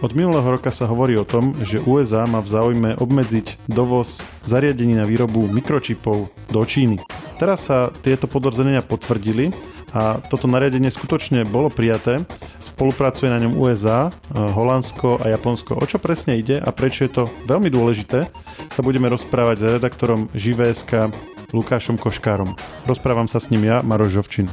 Od 0.00 0.16
minulého 0.16 0.56
roka 0.56 0.72
sa 0.72 0.88
hovorí 0.88 1.12
o 1.20 1.28
tom, 1.28 1.52
že 1.60 1.76
USA 1.84 2.24
má 2.24 2.40
v 2.40 2.48
záujme 2.48 2.90
obmedziť 2.96 3.68
dovoz 3.68 4.24
zariadení 4.48 4.96
na 4.96 5.04
výrobu 5.04 5.44
mikročipov 5.44 6.32
do 6.48 6.60
Číny. 6.64 6.96
Teraz 7.36 7.68
sa 7.68 7.92
tieto 8.00 8.24
podozrenia 8.24 8.80
potvrdili 8.80 9.52
a 9.92 10.16
toto 10.24 10.48
nariadenie 10.48 10.88
skutočne 10.88 11.44
bolo 11.44 11.68
prijaté. 11.68 12.24
Spolupracuje 12.56 13.28
na 13.28 13.44
ňom 13.44 13.60
USA, 13.60 14.08
Holandsko 14.32 15.20
a 15.20 15.28
Japonsko. 15.36 15.76
O 15.76 15.84
čo 15.84 16.00
presne 16.00 16.40
ide 16.40 16.56
a 16.56 16.72
prečo 16.72 17.04
je 17.04 17.12
to 17.20 17.22
veľmi 17.44 17.68
dôležité, 17.68 18.24
sa 18.72 18.80
budeme 18.80 19.04
rozprávať 19.12 19.56
s 19.60 19.68
redaktorom 19.76 20.32
ŽVSK 20.32 21.12
Lukášom 21.52 22.00
Koškárom. 22.00 22.56
Rozprávam 22.88 23.28
sa 23.28 23.36
s 23.36 23.52
ním 23.52 23.68
ja, 23.68 23.84
Maroš 23.84 24.16
Žovčin. 24.16 24.48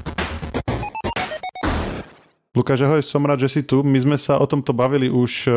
Lukáš, 2.56 2.86
ahoj, 2.86 3.04
som 3.04 3.26
rád, 3.26 3.44
že 3.44 3.60
si 3.60 3.62
tu. 3.66 3.84
My 3.84 4.00
sme 4.00 4.16
sa 4.16 4.40
o 4.40 4.46
tomto 4.48 4.72
bavili 4.72 5.12
už, 5.12 5.32
e, 5.48 5.52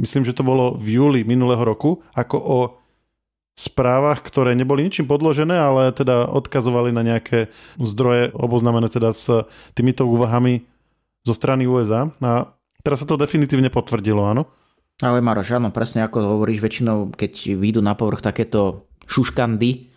myslím, 0.00 0.22
že 0.26 0.36
to 0.36 0.44
bolo 0.44 0.76
v 0.76 1.00
júli 1.00 1.20
minulého 1.24 1.62
roku, 1.64 2.04
ako 2.12 2.36
o 2.36 2.58
správach, 3.56 4.20
ktoré 4.20 4.52
neboli 4.52 4.84
ničím 4.84 5.08
podložené, 5.08 5.56
ale 5.56 5.88
teda 5.96 6.28
odkazovali 6.28 6.92
na 6.92 7.00
nejaké 7.00 7.48
zdroje 7.80 8.28
oboznámené 8.36 8.92
teda 8.92 9.16
s 9.16 9.32
týmito 9.72 10.04
úvahami 10.04 10.68
zo 11.24 11.32
strany 11.32 11.64
USA. 11.64 12.12
A 12.20 12.52
teraz 12.84 13.00
sa 13.00 13.08
to 13.08 13.16
definitívne 13.16 13.72
potvrdilo, 13.72 14.20
áno? 14.28 14.44
Ale 15.00 15.24
Maroš, 15.24 15.56
áno, 15.56 15.72
presne 15.72 16.04
ako 16.04 16.36
hovoríš, 16.36 16.60
väčšinou 16.60 17.16
keď 17.16 17.56
vyjdú 17.56 17.80
na 17.80 17.96
povrch 17.96 18.20
takéto 18.20 18.88
šuškandy, 19.08 19.92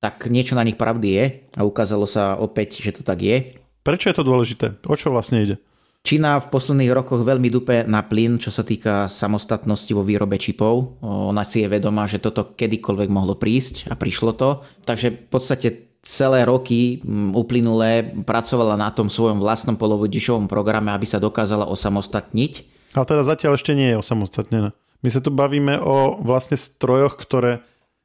tak 0.00 0.28
niečo 0.32 0.56
na 0.56 0.64
nich 0.64 0.80
pravdy 0.80 1.08
je 1.08 1.24
a 1.56 1.64
ukázalo 1.64 2.08
sa 2.08 2.36
opäť, 2.36 2.80
že 2.80 3.00
to 3.00 3.02
tak 3.04 3.20
je. 3.20 3.56
Prečo 3.84 4.08
je 4.12 4.16
to 4.16 4.24
dôležité? 4.24 4.66
O 4.88 4.96
čo 4.96 5.12
vlastne 5.12 5.44
ide? 5.44 5.56
Čína 6.00 6.40
v 6.40 6.48
posledných 6.48 6.96
rokoch 6.96 7.20
veľmi 7.20 7.52
dupe 7.52 7.84
na 7.84 8.00
plyn, 8.00 8.40
čo 8.40 8.48
sa 8.48 8.64
týka 8.64 9.12
samostatnosti 9.12 9.92
vo 9.92 10.00
výrobe 10.00 10.40
čipov. 10.40 10.96
Ona 11.04 11.44
si 11.44 11.60
je 11.60 11.68
vedomá, 11.68 12.08
že 12.08 12.24
toto 12.24 12.56
kedykoľvek 12.56 13.08
mohlo 13.12 13.36
prísť 13.36 13.92
a 13.92 13.94
prišlo 14.00 14.32
to. 14.32 14.64
Takže 14.88 15.12
v 15.12 15.28
podstate 15.28 15.68
celé 16.00 16.48
roky 16.48 17.04
uplynulé 17.36 18.16
pracovala 18.24 18.80
na 18.80 18.88
tom 18.88 19.12
svojom 19.12 19.44
vlastnom 19.44 19.76
polovodičovom 19.76 20.48
programe, 20.48 20.88
aby 20.96 21.04
sa 21.04 21.20
dokázala 21.20 21.68
osamostatniť. 21.68 22.52
Ale 22.96 23.04
teda 23.04 23.22
zatiaľ 23.22 23.60
ešte 23.60 23.76
nie 23.76 23.92
je 23.92 24.00
osamostatnená. 24.00 24.72
My 25.04 25.08
sa 25.12 25.20
tu 25.20 25.28
bavíme 25.28 25.76
o 25.84 26.16
vlastne 26.24 26.56
strojoch, 26.56 27.20
ktoré 27.20 27.60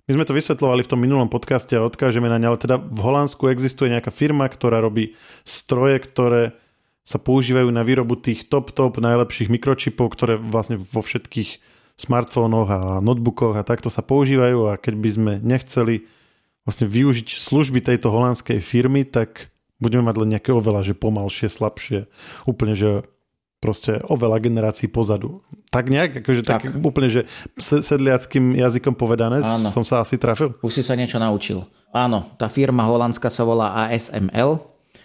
my 0.05 0.21
sme 0.21 0.27
to 0.27 0.37
vysvetľovali 0.37 0.85
v 0.85 0.91
tom 0.91 1.01
minulom 1.01 1.31
podcaste 1.33 1.73
a 1.73 1.81
odkážeme 1.81 2.29
na 2.29 2.37
ne, 2.37 2.45
ale 2.51 2.61
teda 2.61 2.77
v 2.77 2.99
Holandsku 3.01 3.49
existuje 3.49 3.89
nejaká 3.89 4.13
firma, 4.13 4.45
ktorá 4.45 4.77
robí 4.77 5.17
stroje, 5.41 5.97
ktoré 6.05 6.53
sa 7.05 7.21
používajú 7.21 7.69
na 7.69 7.85
výrobu 7.85 8.17
tých 8.17 8.49
top-top 8.49 8.97
najlepších 8.97 9.53
mikročipov, 9.53 10.09
ktoré 10.17 10.41
vlastne 10.41 10.81
vo 10.81 11.05
všetkých 11.05 11.61
smartfónoch 11.95 12.67
a 12.67 12.79
notebookoch 12.99 13.55
a 13.55 13.63
takto 13.63 13.93
sa 13.93 14.01
používajú 14.01 14.73
a 14.73 14.81
keď 14.81 14.93
by 14.97 15.09
sme 15.13 15.33
nechceli 15.39 16.09
vlastne 16.65 16.89
využiť 16.89 17.37
služby 17.37 17.79
tejto 17.85 18.09
holandskej 18.09 18.57
firmy, 18.57 19.05
tak 19.05 19.53
budeme 19.77 20.09
mať 20.09 20.15
len 20.17 20.29
nejaké 20.35 20.49
oveľa, 20.49 20.81
že 20.81 20.97
pomalšie, 20.97 21.47
slabšie, 21.47 22.09
úplne, 22.49 22.73
že 22.73 23.05
proste 23.61 24.01
oveľa 24.09 24.41
generácií 24.41 24.89
pozadu. 24.89 25.45
Tak 25.69 25.93
nejak, 25.93 26.25
akože 26.25 26.41
tak, 26.41 26.65
tak 26.65 26.73
úplne, 26.81 27.09
že 27.09 27.21
sedliackým 27.57 28.57
jazykom 28.57 28.97
povedané, 28.97 29.45
Áno. 29.45 29.69
som 29.69 29.85
sa 29.85 30.01
asi 30.01 30.17
trafil. 30.17 30.57
Už 30.65 30.81
si 30.81 30.83
sa 30.83 30.97
niečo 30.97 31.21
naučil. 31.21 31.65
Áno, 31.93 32.33
tá 32.35 32.49
firma 32.49 32.83
holandská 32.85 33.29
sa 33.29 33.45
volá 33.45 33.87
ASML 33.87 34.57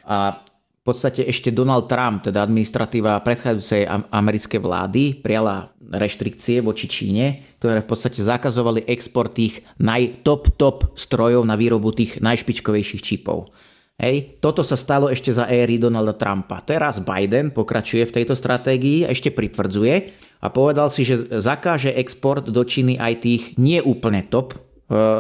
a 0.05 0.43
v 0.81 0.85
podstate 0.89 1.29
ešte 1.29 1.53
Donald 1.53 1.93
Trump, 1.93 2.25
teda 2.25 2.41
administratíva 2.41 3.21
predchádzajúcej 3.21 3.85
americkej 4.09 4.61
vlády, 4.65 5.03
prijala 5.21 5.77
reštrikcie 5.77 6.65
voči 6.65 6.89
Číne, 6.89 7.45
ktoré 7.61 7.85
v 7.85 7.91
podstate 7.93 8.25
zakazovali 8.25 8.89
export 8.89 9.37
tých 9.37 9.61
najtop 9.77 10.57
top 10.57 10.97
strojov 10.97 11.45
na 11.45 11.61
výrobu 11.61 11.93
tých 11.93 12.25
najšpičkovejších 12.25 13.05
čipov. 13.05 13.53
Hej, 14.01 14.41
toto 14.41 14.65
sa 14.65 14.81
stalo 14.81 15.13
ešte 15.13 15.29
za 15.29 15.45
éry 15.53 15.77
Donalda 15.77 16.17
Trumpa. 16.17 16.65
Teraz 16.65 17.05
Biden 17.05 17.53
pokračuje 17.53 18.09
v 18.09 18.17
tejto 18.17 18.33
stratégii, 18.33 19.05
ešte 19.05 19.29
pritvrdzuje 19.29 19.95
a 20.41 20.49
povedal 20.49 20.89
si, 20.89 21.05
že 21.05 21.29
zakáže 21.29 21.93
export 21.93 22.49
do 22.49 22.65
Číny 22.65 22.97
aj 22.97 23.15
tých 23.21 23.43
neúplne 23.61 24.25
top 24.33 24.57
e, 24.57 24.59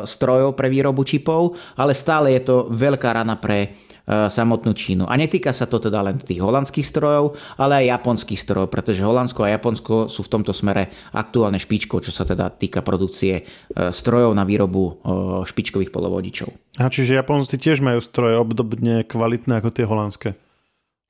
strojov 0.09 0.56
pre 0.56 0.72
výrobu 0.72 1.04
čipov, 1.04 1.60
ale 1.76 1.93
stále 1.93 2.32
je 2.41 2.49
to 2.49 2.56
veľká 2.72 3.12
rana 3.12 3.37
pre 3.37 3.76
samotnú 4.10 4.75
Čínu. 4.75 5.06
A 5.06 5.15
netýka 5.15 5.54
sa 5.54 5.71
to 5.71 5.78
teda 5.78 6.03
len 6.03 6.19
tých 6.19 6.43
holandských 6.43 6.82
strojov, 6.82 7.38
ale 7.54 7.87
aj 7.87 7.94
japonských 7.94 8.41
strojov, 8.43 8.66
pretože 8.66 9.06
Holandsko 9.06 9.47
a 9.47 9.54
Japonsko 9.54 9.94
sú 10.10 10.26
v 10.26 10.32
tomto 10.34 10.50
smere 10.50 10.91
aktuálne 11.15 11.62
špičkou, 11.62 12.03
čo 12.03 12.10
sa 12.10 12.26
teda 12.26 12.50
týka 12.50 12.82
produkcie 12.82 13.34
e, 13.41 13.43
strojov 13.94 14.34
na 14.34 14.43
výrobu 14.43 14.82
e, 14.82 14.93
špičkových 15.47 15.94
polovodičov. 15.94 16.50
A 16.82 16.91
čiže 16.91 17.15
Japonci 17.15 17.54
tiež 17.54 17.78
majú 17.78 18.03
stroje 18.03 18.34
obdobne 18.34 19.06
kvalitné 19.06 19.62
ako 19.62 19.70
tie 19.70 19.87
holandské? 19.87 20.31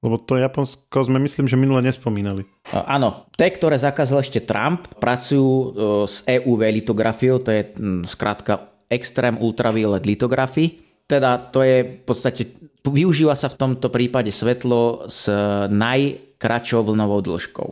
Lebo 0.01 0.17
to 0.17 0.41
Japonsko 0.41 1.05
sme 1.05 1.21
myslím, 1.21 1.45
že 1.45 1.61
minule 1.61 1.85
nespomínali. 1.85 2.49
Áno, 2.73 3.29
tie, 3.37 3.53
ktoré 3.53 3.77
zakázal 3.77 4.25
ešte 4.25 4.41
Trump, 4.49 4.89
pracujú 4.97 5.77
s 6.09 6.25
EUV 6.25 6.73
litografiou, 6.73 7.37
to 7.37 7.53
je 7.53 7.69
skrátka 8.09 8.81
Extreme 8.89 9.37
Ultraviolet 9.45 10.09
Lithography 10.09 10.90
teda 11.11 11.51
to 11.51 11.67
je 11.67 11.99
v 11.99 12.03
podstate, 12.07 12.43
využíva 12.87 13.35
sa 13.35 13.51
v 13.51 13.59
tomto 13.59 13.91
prípade 13.91 14.31
svetlo 14.31 15.11
s 15.11 15.27
najkračou 15.67 16.87
vlnovou 16.87 17.19
dĺžkou. 17.19 17.69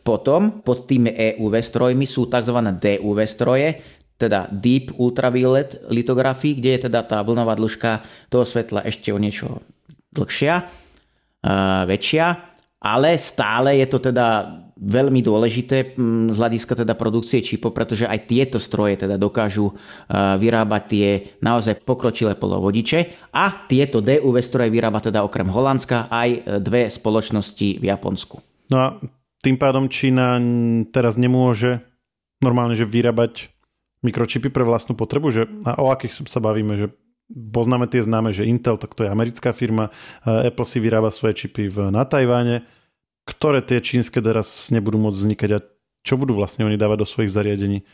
Potom 0.00 0.64
pod 0.64 0.88
tými 0.88 1.12
EUV 1.12 1.60
strojmi 1.60 2.08
sú 2.08 2.32
tzv. 2.32 2.56
DUV 2.56 3.18
stroje, 3.28 3.76
teda 4.16 4.48
Deep 4.48 4.96
Ultraviolet 4.96 5.84
litografii, 5.92 6.56
kde 6.56 6.70
je 6.74 6.80
teda 6.88 7.04
tá 7.04 7.20
vlnová 7.20 7.52
dĺžka 7.52 8.00
toho 8.32 8.48
svetla 8.48 8.88
ešte 8.88 9.12
o 9.12 9.20
niečo 9.20 9.60
dlhšia, 10.16 10.64
väčšia, 11.84 12.26
ale 12.82 13.20
stále 13.20 13.78
je 13.78 13.86
to 13.86 13.98
teda 14.00 14.26
veľmi 14.78 15.20
dôležité 15.20 15.98
mm, 15.98 16.30
z 16.30 16.36
hľadiska 16.38 16.72
teda 16.86 16.94
produkcie 16.94 17.42
čipov, 17.42 17.74
pretože 17.74 18.06
aj 18.06 18.30
tieto 18.30 18.62
stroje 18.62 19.02
teda 19.02 19.18
dokážu 19.18 19.70
e, 19.70 19.74
vyrábať 20.14 20.82
tie 20.86 21.08
naozaj 21.42 21.82
pokročilé 21.82 22.38
polovodiče 22.38 23.30
a 23.34 23.66
tieto 23.66 23.98
DUV 23.98 24.38
stroje 24.38 24.70
vyrába 24.70 25.02
teda 25.02 25.26
okrem 25.26 25.50
Holandska 25.50 26.06
aj 26.08 26.28
e, 26.30 26.38
dve 26.62 26.86
spoločnosti 26.86 27.82
v 27.82 27.84
Japonsku. 27.84 28.38
No 28.70 28.76
a 28.78 28.86
tým 29.42 29.58
pádom 29.58 29.90
Čína 29.90 30.38
teraz 30.94 31.18
nemôže 31.18 31.82
normálne 32.38 32.78
že 32.78 32.86
vyrábať 32.86 33.50
mikročipy 34.06 34.46
pre 34.54 34.62
vlastnú 34.62 34.94
potrebu, 34.94 35.26
že 35.34 35.42
a 35.66 35.74
o 35.82 35.90
akých 35.90 36.22
sa 36.30 36.38
bavíme, 36.38 36.78
že 36.78 36.86
poznáme 37.28 37.90
tie 37.90 38.00
známe, 38.00 38.30
že 38.30 38.46
Intel, 38.46 38.78
tak 38.78 38.94
to 38.94 39.04
je 39.04 39.10
americká 39.10 39.50
firma, 39.50 39.90
e, 40.22 40.48
Apple 40.48 40.66
si 40.66 40.78
vyrába 40.78 41.10
svoje 41.10 41.46
čipy 41.46 41.66
v, 41.66 41.90
na 41.90 42.06
Tajváne, 42.06 42.62
ktoré 43.28 43.60
tie 43.60 43.84
čínske 43.84 44.24
teraz 44.24 44.72
nebudú 44.72 44.96
môcť 44.96 45.18
vznikať 45.20 45.50
a 45.52 45.60
čo 46.00 46.16
budú 46.16 46.40
vlastne 46.40 46.64
oni 46.64 46.80
dávať 46.80 47.04
do 47.04 47.10
svojich 47.10 47.28
zariadení. 47.28 47.84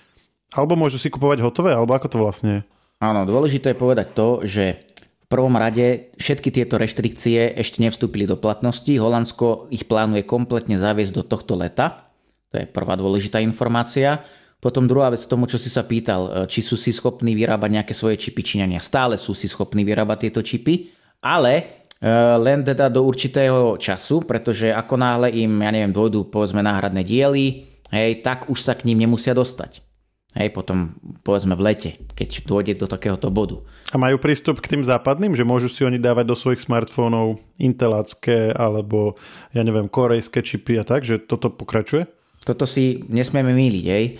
Alebo 0.54 0.78
môžu 0.78 1.02
si 1.02 1.10
kupovať 1.10 1.42
hotové, 1.42 1.74
alebo 1.74 1.90
ako 1.98 2.06
to 2.06 2.18
vlastne 2.22 2.50
je? 2.54 2.60
Áno, 3.02 3.26
dôležité 3.26 3.74
je 3.74 3.82
povedať 3.82 4.14
to, 4.14 4.46
že 4.46 4.86
v 4.94 5.26
prvom 5.26 5.58
rade 5.58 6.14
všetky 6.14 6.54
tieto 6.54 6.78
reštrikcie 6.78 7.58
ešte 7.58 7.82
nevstúpili 7.82 8.22
do 8.22 8.38
platnosti. 8.38 8.94
Holandsko 8.94 9.66
ich 9.74 9.90
plánuje 9.90 10.22
kompletne 10.22 10.78
zaviesť 10.78 11.10
do 11.18 11.22
tohto 11.26 11.58
leta. 11.58 12.06
To 12.54 12.62
je 12.62 12.70
prvá 12.70 12.94
dôležitá 12.94 13.42
informácia. 13.42 14.22
Potom 14.62 14.86
druhá 14.86 15.10
vec 15.10 15.26
tomu, 15.26 15.50
čo 15.50 15.58
si 15.58 15.68
sa 15.68 15.82
pýtal, 15.82 16.46
či 16.46 16.62
sú 16.62 16.78
si 16.78 16.94
schopní 16.94 17.34
vyrábať 17.34 17.82
nejaké 17.82 17.92
svoje 17.92 18.16
čipy 18.16 18.46
Číňania. 18.46 18.78
Stále 18.78 19.18
sú 19.18 19.34
si 19.34 19.50
schopní 19.50 19.82
vyrábať 19.82 20.30
tieto 20.30 20.40
čipy, 20.40 20.94
ale 21.18 21.83
len 22.40 22.60
teda 22.66 22.90
do 22.90 23.06
určitého 23.06 23.78
času, 23.78 24.24
pretože 24.24 24.72
ako 24.72 24.94
náhle 24.98 25.28
im, 25.34 25.50
ja 25.62 25.70
neviem, 25.70 25.94
dôjdu 25.94 26.28
povedzme 26.28 26.60
náhradné 26.60 27.06
diely, 27.06 27.70
hej, 27.94 28.20
tak 28.20 28.50
už 28.50 28.58
sa 28.60 28.74
k 28.74 28.88
ním 28.90 29.06
nemusia 29.06 29.32
dostať. 29.32 29.84
Hej, 30.34 30.50
potom 30.50 30.98
povedzme 31.22 31.54
v 31.54 31.62
lete, 31.62 31.90
keď 32.18 32.42
dôjde 32.42 32.74
do 32.82 32.90
takéhoto 32.90 33.30
bodu. 33.30 33.62
A 33.94 33.96
majú 34.02 34.18
prístup 34.18 34.58
k 34.58 34.74
tým 34.74 34.82
západným, 34.82 35.38
že 35.38 35.46
môžu 35.46 35.70
si 35.70 35.86
oni 35.86 36.02
dávať 36.02 36.26
do 36.26 36.34
svojich 36.34 36.66
smartfónov 36.66 37.38
intelácké 37.54 38.50
alebo 38.50 39.14
ja 39.54 39.62
neviem, 39.62 39.86
korejské 39.86 40.42
čipy 40.42 40.82
a 40.82 40.84
tak, 40.84 41.06
že 41.06 41.22
toto 41.22 41.54
pokračuje? 41.54 42.10
Toto 42.42 42.66
si 42.66 43.06
nesmieme 43.06 43.54
míliť, 43.54 43.84
hej. 43.86 44.18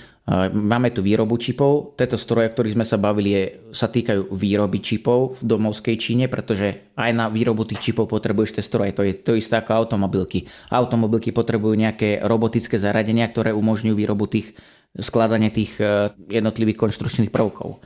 Máme 0.57 0.89
tu 0.89 1.05
výrobu 1.05 1.37
čipov. 1.37 1.93
Tieto 2.01 2.17
stroje, 2.17 2.49
o 2.49 2.55
ktorých 2.57 2.81
sme 2.81 2.87
sa 2.89 2.97
bavili, 2.97 3.31
je, 3.37 3.45
sa 3.77 3.93
týkajú 3.93 4.33
výroby 4.33 4.81
čipov 4.81 5.37
v 5.37 5.53
domovskej 5.53 6.01
Číne, 6.01 6.33
pretože 6.33 6.89
aj 6.97 7.13
na 7.13 7.29
výrobu 7.29 7.69
tých 7.69 7.93
čipov 7.93 8.09
potrebuješ 8.09 8.57
tie 8.57 8.65
stroje. 8.65 8.97
To 8.97 9.05
je 9.05 9.13
to 9.21 9.37
isté 9.37 9.61
ako 9.61 9.85
automobilky. 9.85 10.49
Automobilky 10.73 11.29
potrebujú 11.29 11.77
nejaké 11.77 12.25
robotické 12.25 12.81
zariadenia, 12.81 13.29
ktoré 13.29 13.53
umožňujú 13.53 13.93
výrobu 13.93 14.25
tých, 14.25 14.57
skladanie 14.97 15.53
tých 15.53 15.77
e, 15.77 16.17
jednotlivých 16.33 16.89
konštrukčných 16.89 17.29
prvkov. 17.29 17.85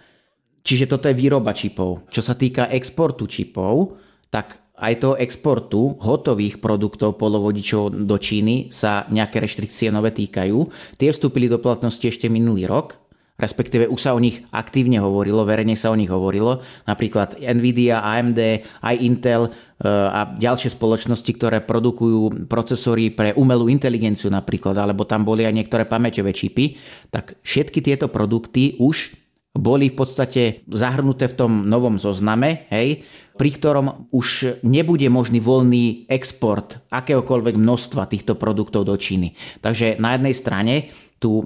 Čiže 0.62 0.87
toto 0.87 1.11
je 1.11 1.19
výroba 1.19 1.50
čipov. 1.58 2.06
Čo 2.06 2.23
sa 2.23 2.38
týka 2.38 2.70
exportu 2.70 3.26
čipov, 3.26 3.99
tak 4.31 4.62
aj 4.79 4.95
toho 5.03 5.15
exportu 5.19 5.99
hotových 5.99 6.63
produktov 6.63 7.19
polovodičov 7.19 8.07
do 8.07 8.17
Číny 8.17 8.71
sa 8.71 9.05
nejaké 9.11 9.43
reštrikcie 9.43 9.91
nové 9.91 10.15
týkajú. 10.15 10.59
Tie 10.97 11.11
vstúpili 11.11 11.51
do 11.51 11.59
platnosti 11.59 12.03
ešte 12.03 12.31
minulý 12.31 12.65
rok, 12.71 12.97
respektíve 13.39 13.87
už 13.87 14.01
sa 14.03 14.13
o 14.13 14.21
nich 14.21 14.43
aktívne 14.51 14.99
hovorilo, 14.99 15.47
verejne 15.47 15.79
sa 15.79 15.95
o 15.95 15.97
nich 15.97 16.11
hovorilo, 16.11 16.59
napríklad 16.91 17.39
Nvidia, 17.39 18.03
AMD, 18.03 18.41
aj 18.83 18.97
Intel 18.99 19.47
e, 19.47 19.51
a 19.87 20.35
ďalšie 20.35 20.75
spoločnosti, 20.75 21.31
ktoré 21.39 21.63
produkujú 21.63 22.51
procesory 22.51 23.15
pre 23.15 23.31
umelú 23.39 23.71
inteligenciu 23.71 24.27
napríklad, 24.29 24.75
alebo 24.75 25.07
tam 25.07 25.23
boli 25.23 25.47
aj 25.47 25.55
niektoré 25.55 25.87
pamäťové 25.87 26.35
čipy, 26.35 26.75
tak 27.15 27.39
všetky 27.47 27.79
tieto 27.79 28.11
produkty 28.11 28.75
už 28.83 29.15
boli 29.59 29.91
v 29.91 29.97
podstate 29.99 30.43
zahrnuté 30.71 31.27
v 31.31 31.39
tom 31.39 31.53
novom 31.67 31.99
zozname, 31.99 32.69
hej, 32.71 33.03
pri 33.38 33.50
ktorom 33.55 34.11
už 34.11 34.61
nebude 34.67 35.06
možný 35.06 35.38
voľný 35.38 36.11
export 36.11 36.82
akéhokoľvek 36.90 37.55
množstva 37.55 38.11
týchto 38.11 38.35
produktov 38.35 38.85
do 38.90 38.99
Číny. 38.99 39.38
Takže 39.62 40.02
na 40.02 40.19
jednej 40.19 40.35
strane 40.35 40.75
tu 41.23 41.43
e, 41.43 41.44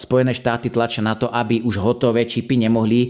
Spojené 0.00 0.32
štáty 0.32 0.72
tlačia 0.72 1.04
na 1.04 1.14
to, 1.20 1.28
aby 1.28 1.60
už 1.60 1.76
hotové 1.76 2.24
čipy 2.24 2.56
nemohli 2.56 3.00
e, 3.04 3.08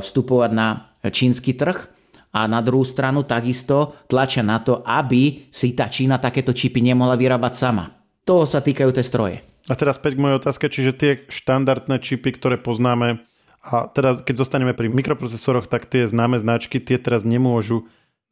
vstupovať 0.00 0.50
na 0.56 0.88
čínsky 1.08 1.56
trh 1.56 2.00
a 2.32 2.46
na 2.46 2.60
druhú 2.60 2.84
stranu 2.84 3.24
takisto 3.24 3.96
tlačia 4.06 4.44
na 4.44 4.60
to, 4.60 4.84
aby 4.84 5.48
si 5.48 5.72
tá 5.72 5.88
Čína 5.88 6.20
takéto 6.20 6.52
čipy 6.52 6.80
nemohla 6.84 7.16
vyrábať 7.16 7.52
sama. 7.56 7.84
Toho 8.24 8.44
sa 8.44 8.60
týkajú 8.60 8.90
tie 8.92 9.04
stroje. 9.04 9.36
A 9.70 9.74
teraz 9.78 9.96
späť 9.96 10.18
k 10.18 10.22
mojej 10.22 10.38
otázke, 10.38 10.66
čiže 10.66 10.92
tie 10.98 11.12
štandardné 11.30 12.02
čipy, 12.02 12.34
ktoré 12.34 12.58
poznáme, 12.58 13.22
a 13.60 13.84
teraz 13.92 14.24
keď 14.24 14.40
zostaneme 14.40 14.72
pri 14.72 14.88
mikroprocesoroch, 14.88 15.68
tak 15.68 15.84
tie 15.84 16.08
známe 16.08 16.40
značky, 16.40 16.80
tie 16.80 16.96
teraz 16.96 17.28
nemôžu 17.28 17.84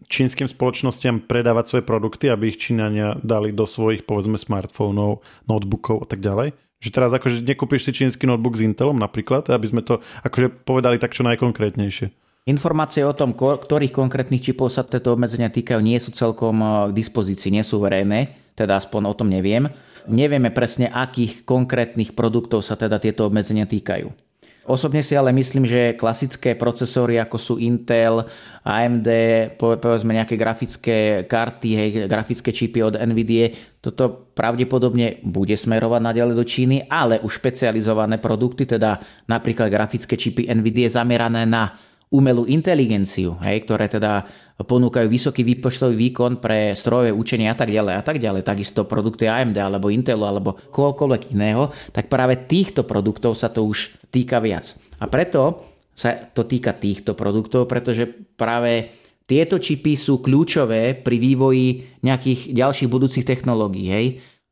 čínskym 0.07 0.47
spoločnostiam 0.47 1.19
predávať 1.21 1.65
svoje 1.69 1.85
produkty, 1.85 2.31
aby 2.31 2.55
ich 2.55 2.61
Číňania 2.63 3.19
dali 3.21 3.51
do 3.51 3.67
svojich, 3.67 4.07
povedzme, 4.07 4.39
smartfónov, 4.39 5.27
notebookov 5.51 6.07
a 6.07 6.07
tak 6.07 6.23
ďalej. 6.23 6.55
Že 6.79 6.91
teraz 6.95 7.11
akože 7.11 7.43
nekúpiš 7.43 7.91
si 7.91 7.93
čínsky 7.93 8.25
notebook 8.25 8.55
s 8.55 8.63
Intelom 8.63 8.95
napríklad, 8.95 9.51
aby 9.51 9.67
sme 9.67 9.83
to 9.83 9.99
akože 10.23 10.63
povedali 10.63 11.03
tak 11.03 11.11
čo 11.11 11.27
najkonkrétnejšie. 11.27 12.15
Informácie 12.49 13.05
o 13.05 13.13
tom, 13.13 13.37
ktorých 13.37 13.93
konkrétnych 13.93 14.41
čipov 14.41 14.73
sa 14.73 14.87
tieto 14.87 15.13
obmedzenia 15.13 15.53
týkajú, 15.53 15.85
nie 15.85 15.99
sú 16.01 16.15
celkom 16.15 16.57
eh, 16.63 16.71
k 16.89 16.97
dispozícii, 16.97 17.53
nie 17.53 17.67
sú 17.67 17.83
verejné, 17.83 18.55
teda 18.55 18.79
aspoň 18.79 19.11
o 19.11 19.15
tom 19.19 19.29
neviem. 19.29 19.69
Nevieme 20.09 20.49
presne, 20.49 20.89
akých 20.89 21.45
konkrétnych 21.45 22.17
produktov 22.17 22.65
sa 22.65 22.79
teda 22.79 22.97
tieto 22.97 23.29
obmedzenia 23.29 23.69
týkajú. 23.69 24.28
Osobne 24.69 25.01
si 25.01 25.17
ale 25.17 25.33
myslím, 25.33 25.65
že 25.65 25.97
klasické 25.97 26.53
procesory 26.53 27.17
ako 27.17 27.37
sú 27.41 27.55
Intel, 27.57 28.29
AMD, 28.63 29.09
povedzme 29.57 30.13
nejaké 30.13 30.37
grafické 30.37 31.25
karty, 31.25 31.69
hej, 31.73 31.89
grafické 32.05 32.53
čipy 32.53 32.85
od 32.85 33.01
NVIDIA, 33.01 33.49
toto 33.81 34.29
pravdepodobne 34.37 35.25
bude 35.25 35.57
smerovať 35.57 36.01
naďalej 36.05 36.35
do 36.37 36.45
Číny, 36.45 36.77
ale 36.85 37.17
už 37.25 37.41
špecializované 37.41 38.21
produkty, 38.21 38.69
teda 38.69 39.01
napríklad 39.25 39.73
grafické 39.73 40.21
čipy 40.21 40.53
NVIDIA 40.53 40.93
zamerané 40.93 41.49
na 41.49 41.73
umelú 42.09 42.49
inteligenciu, 42.49 43.37
hej, 43.45 43.69
ktoré 43.69 43.87
teda 43.93 44.25
ponúkajú 44.57 45.07
vysoký 45.07 45.45
výpočtový 45.45 46.09
výkon 46.09 46.41
pre 46.41 46.73
strojové 46.73 47.13
učenie 47.13 47.53
a 47.53 47.57
tak 47.57 47.69
ďalej 47.69 47.95
a 47.95 48.03
tak 48.03 48.17
ďalej, 48.17 48.43
takisto 48.49 48.89
produkty 48.89 49.29
AMD 49.29 49.57
alebo 49.61 49.93
Intelu 49.93 50.25
alebo 50.25 50.57
kohokoľvek 50.57 51.37
iného, 51.37 51.69
tak 51.93 52.09
práve 52.09 52.49
týchto 52.49 52.89
produktov 52.89 53.37
sa 53.37 53.53
to 53.53 53.69
už 53.69 54.01
týka 54.09 54.41
viac. 54.41 54.73
A 54.99 55.07
preto 55.07 55.69
sa 55.93 56.17
to 56.17 56.49
týka 56.49 56.73
týchto 56.73 57.13
produktov, 57.13 57.69
pretože 57.69 58.09
práve 58.39 58.89
tieto 59.29 59.61
čipy 59.61 59.93
sú 59.93 60.25
kľúčové 60.25 60.97
pri 60.97 61.17
vývoji 61.21 62.01
nejakých 62.01 62.57
ďalších 62.57 62.89
budúcich 62.89 63.29
technológií. 63.29 63.87
Hej. 63.93 64.07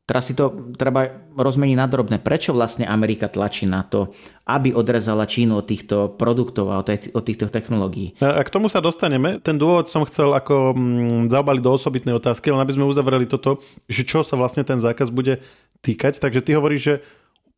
Teraz 0.07 0.31
si 0.31 0.39
to 0.39 0.71
treba 0.79 1.27
rozmeniť 1.35 1.75
na 1.75 1.83
drobné. 1.83 2.23
Prečo 2.23 2.55
vlastne 2.55 2.87
Amerika 2.87 3.27
tlačí 3.27 3.67
na 3.67 3.83
to, 3.83 4.15
aby 4.47 4.71
odrezala 4.71 5.27
Čínu 5.27 5.59
od 5.59 5.67
týchto 5.67 6.15
produktov 6.15 6.71
a 6.71 6.79
od 6.87 7.23
týchto 7.27 7.51
technológií? 7.51 8.15
A 8.23 8.39
k 8.39 8.53
tomu 8.55 8.71
sa 8.71 8.79
dostaneme. 8.79 9.43
Ten 9.43 9.59
dôvod 9.59 9.91
som 9.91 10.07
chcel 10.07 10.31
ako 10.31 10.71
mm, 10.71 11.27
zaobaliť 11.27 11.59
do 11.59 11.75
osobitnej 11.75 12.15
otázky, 12.15 12.55
len 12.55 12.63
aby 12.63 12.79
sme 12.79 12.87
uzavreli 12.87 13.27
toto, 13.27 13.59
že 13.91 14.07
čo 14.07 14.23
sa 14.23 14.39
vlastne 14.39 14.63
ten 14.63 14.79
zákaz 14.79 15.11
bude 15.11 15.43
týkať. 15.83 16.23
Takže 16.23 16.39
ty 16.39 16.55
hovoríš, 16.55 16.81
že 16.87 16.95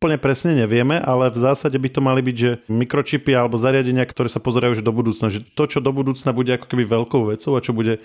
úplne 0.00 0.16
presne 0.16 0.56
nevieme, 0.56 0.96
ale 0.96 1.28
v 1.28 1.38
zásade 1.38 1.76
by 1.76 1.88
to 1.92 2.00
mali 2.00 2.24
byť, 2.24 2.36
že 2.40 2.50
mikročipy 2.72 3.36
alebo 3.36 3.60
zariadenia, 3.60 4.08
ktoré 4.08 4.32
sa 4.32 4.40
pozerajú 4.40 4.80
že 4.80 4.82
do 4.82 4.96
budúcna. 4.96 5.28
Že 5.28 5.44
to, 5.52 5.64
čo 5.70 5.78
do 5.84 5.92
budúcna 5.92 6.32
bude 6.32 6.56
ako 6.56 6.66
keby 6.66 6.88
veľkou 6.88 7.28
vecou 7.28 7.54
a 7.54 7.60
čo 7.60 7.76
bude 7.76 8.00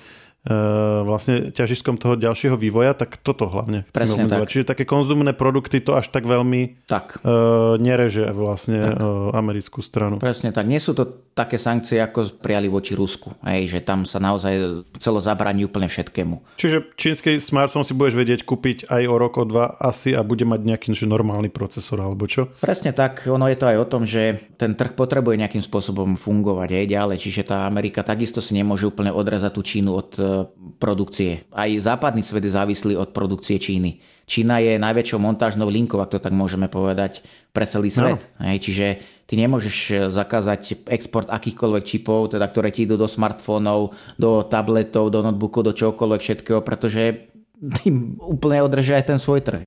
vlastne 1.06 1.50
ťažiskom 1.50 1.98
toho 1.98 2.14
ďalšieho 2.16 2.54
vývoja, 2.54 2.94
tak 2.94 3.18
toto 3.18 3.50
hlavne 3.50 3.82
chceme 3.90 4.30
tak. 4.30 4.46
Čiže 4.46 4.70
také 4.78 4.86
konzumné 4.86 5.34
produkty 5.34 5.82
to 5.82 5.98
až 5.98 6.14
tak 6.14 6.30
veľmi 6.30 6.86
tak. 6.86 7.18
Uh, 7.26 7.82
nereže 7.82 8.30
vlastne 8.30 8.94
tak. 8.94 9.02
Uh, 9.02 9.34
americkú 9.34 9.82
stranu. 9.82 10.22
Presne 10.22 10.54
tak. 10.54 10.70
Nie 10.70 10.78
sú 10.78 10.94
to 10.94 11.10
také 11.34 11.58
sankcie, 11.58 11.98
ako 11.98 12.38
prijali 12.40 12.70
voči 12.70 12.94
Rusku. 12.94 13.34
Hej, 13.42 13.74
že 13.74 13.80
tam 13.82 14.06
sa 14.06 14.22
naozaj 14.22 14.86
celo 15.02 15.18
zabraní 15.18 15.66
úplne 15.66 15.90
všetkému. 15.90 16.62
Čiže 16.62 16.94
čínsky 16.96 17.42
smartphone 17.42 17.84
si 17.84 17.98
budeš 17.98 18.16
vedieť 18.16 18.46
kúpiť 18.46 18.88
aj 18.88 19.04
o 19.10 19.16
rok, 19.18 19.42
o 19.42 19.46
dva 19.50 19.74
asi 19.82 20.14
a 20.14 20.22
bude 20.22 20.46
mať 20.46 20.62
nejaký 20.62 20.94
že 20.96 21.10
normálny 21.10 21.52
procesor 21.52 22.00
alebo 22.00 22.24
čo? 22.30 22.54
Presne 22.62 22.96
tak. 22.96 23.28
Ono 23.28 23.50
je 23.52 23.58
to 23.58 23.66
aj 23.68 23.78
o 23.82 23.90
tom, 23.90 24.08
že 24.08 24.38
ten 24.56 24.78
trh 24.78 24.96
potrebuje 24.96 25.36
nejakým 25.42 25.66
spôsobom 25.66 26.16
fungovať 26.16 26.72
aj 26.72 26.86
ďalej. 26.88 27.18
Čiže 27.20 27.52
tá 27.52 27.58
Amerika 27.68 28.06
takisto 28.06 28.40
si 28.40 28.56
nemôže 28.56 28.88
úplne 28.88 29.12
odrezať 29.12 29.52
tú 29.58 29.66
Čínu 29.66 29.92
od 29.92 30.10
produkcie. 30.78 31.48
Aj 31.52 31.70
západný 31.70 32.22
svet 32.22 32.46
je 32.46 32.54
závislý 32.54 32.94
od 33.00 33.12
produkcie 33.16 33.60
Číny. 33.62 34.04
Čína 34.26 34.58
je 34.58 34.82
najväčšou 34.82 35.22
montážnou 35.22 35.70
linkou, 35.70 36.02
ak 36.02 36.18
to 36.18 36.20
tak 36.20 36.34
môžeme 36.34 36.66
povedať, 36.66 37.22
pre 37.54 37.70
celý 37.70 37.94
svet. 37.94 38.26
No. 38.42 38.50
Hej, 38.50 38.58
čiže 38.66 38.86
ty 39.30 39.38
nemôžeš 39.38 39.78
eh, 39.94 39.98
zakázať 40.10 40.90
export 40.90 41.30
akýchkoľvek 41.30 41.84
čipov, 41.86 42.34
teda, 42.34 42.50
ktoré 42.50 42.74
ti 42.74 42.90
idú 42.90 42.98
do 42.98 43.06
smartfónov, 43.06 43.94
do 44.18 44.42
tabletov, 44.50 45.14
do 45.14 45.22
notebookov, 45.22 45.62
do 45.70 45.74
čokoľvek 45.78 46.22
všetkého, 46.22 46.60
pretože 46.66 47.30
tým 47.86 48.18
úplne 48.20 48.66
održia 48.66 48.98
aj 48.98 49.16
ten 49.16 49.20
svoj 49.22 49.46
trh. 49.46 49.62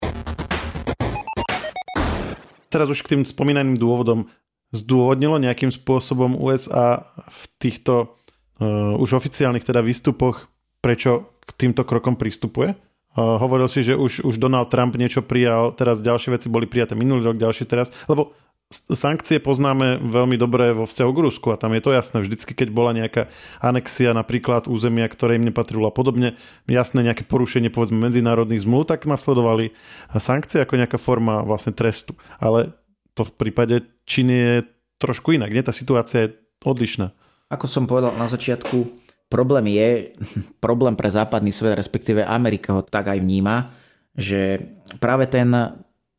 Teraz 2.68 2.92
už 2.92 3.00
k 3.00 3.16
tým 3.16 3.22
spomínaným 3.24 3.80
dôvodom. 3.80 4.28
Zdôvodnilo 4.68 5.40
nejakým 5.40 5.72
spôsobom 5.72 6.36
USA 6.36 7.00
v 7.24 7.42
týchto 7.56 8.12
uh, 8.60 9.00
už 9.00 9.16
oficiálnych 9.16 9.64
teda 9.64 9.80
výstupoch, 9.80 10.44
prečo 10.78 11.34
k 11.44 11.50
týmto 11.56 11.82
krokom 11.82 12.14
pristupuje. 12.14 12.76
Uh, 13.16 13.40
hovoril 13.40 13.66
si, 13.66 13.82
že 13.82 13.98
už, 13.98 14.22
už 14.22 14.36
Donald 14.38 14.70
Trump 14.70 14.94
niečo 14.94 15.24
prijal, 15.24 15.74
teraz 15.74 16.04
ďalšie 16.04 16.38
veci 16.38 16.46
boli 16.46 16.68
prijaté 16.68 16.94
minulý 16.94 17.32
rok, 17.32 17.40
ďalšie 17.40 17.66
teraz, 17.66 17.90
lebo 18.06 18.36
sankcie 18.68 19.40
poznáme 19.40 19.96
veľmi 20.12 20.36
dobre 20.36 20.76
vo 20.76 20.84
vzťahu 20.84 21.10
k 21.16 21.22
Rusku 21.24 21.48
a 21.48 21.56
tam 21.56 21.72
je 21.72 21.82
to 21.82 21.96
jasné. 21.96 22.20
Vždycky, 22.20 22.52
keď 22.52 22.68
bola 22.68 22.92
nejaká 22.92 23.32
anexia 23.64 24.12
napríklad 24.12 24.68
územia, 24.68 25.08
ktoré 25.08 25.40
im 25.40 25.48
nepatrilo 25.48 25.88
a 25.88 25.94
podobne, 25.94 26.36
jasné 26.68 27.00
nejaké 27.00 27.24
porušenie 27.24 27.72
povedzme 27.72 27.96
medzinárodných 27.96 28.68
zmluv, 28.68 28.84
tak 28.84 29.08
nasledovali 29.08 29.72
sankcie 30.12 30.60
ako 30.60 30.84
nejaká 30.84 31.00
forma 31.00 31.40
vlastne 31.48 31.72
trestu. 31.72 32.12
Ale 32.36 32.76
to 33.16 33.24
v 33.24 33.32
prípade 33.40 33.88
Číny 34.04 34.36
je 34.36 34.54
trošku 35.00 35.32
inak. 35.32 35.48
Nie? 35.48 35.64
Tá 35.64 35.72
situácia 35.72 36.28
je 36.28 36.34
odlišná. 36.62 37.16
Ako 37.48 37.64
som 37.64 37.88
povedal 37.88 38.12
na 38.20 38.28
začiatku, 38.28 39.07
problém 39.28 39.70
je, 39.72 39.88
problém 40.64 40.96
pre 40.96 41.08
západný 41.08 41.52
svet, 41.52 41.76
respektíve 41.76 42.24
Amerika 42.24 42.74
ho 42.76 42.82
tak 42.82 43.12
aj 43.12 43.20
vníma, 43.20 43.72
že 44.18 44.58
práve 44.98 45.30
ten 45.30 45.52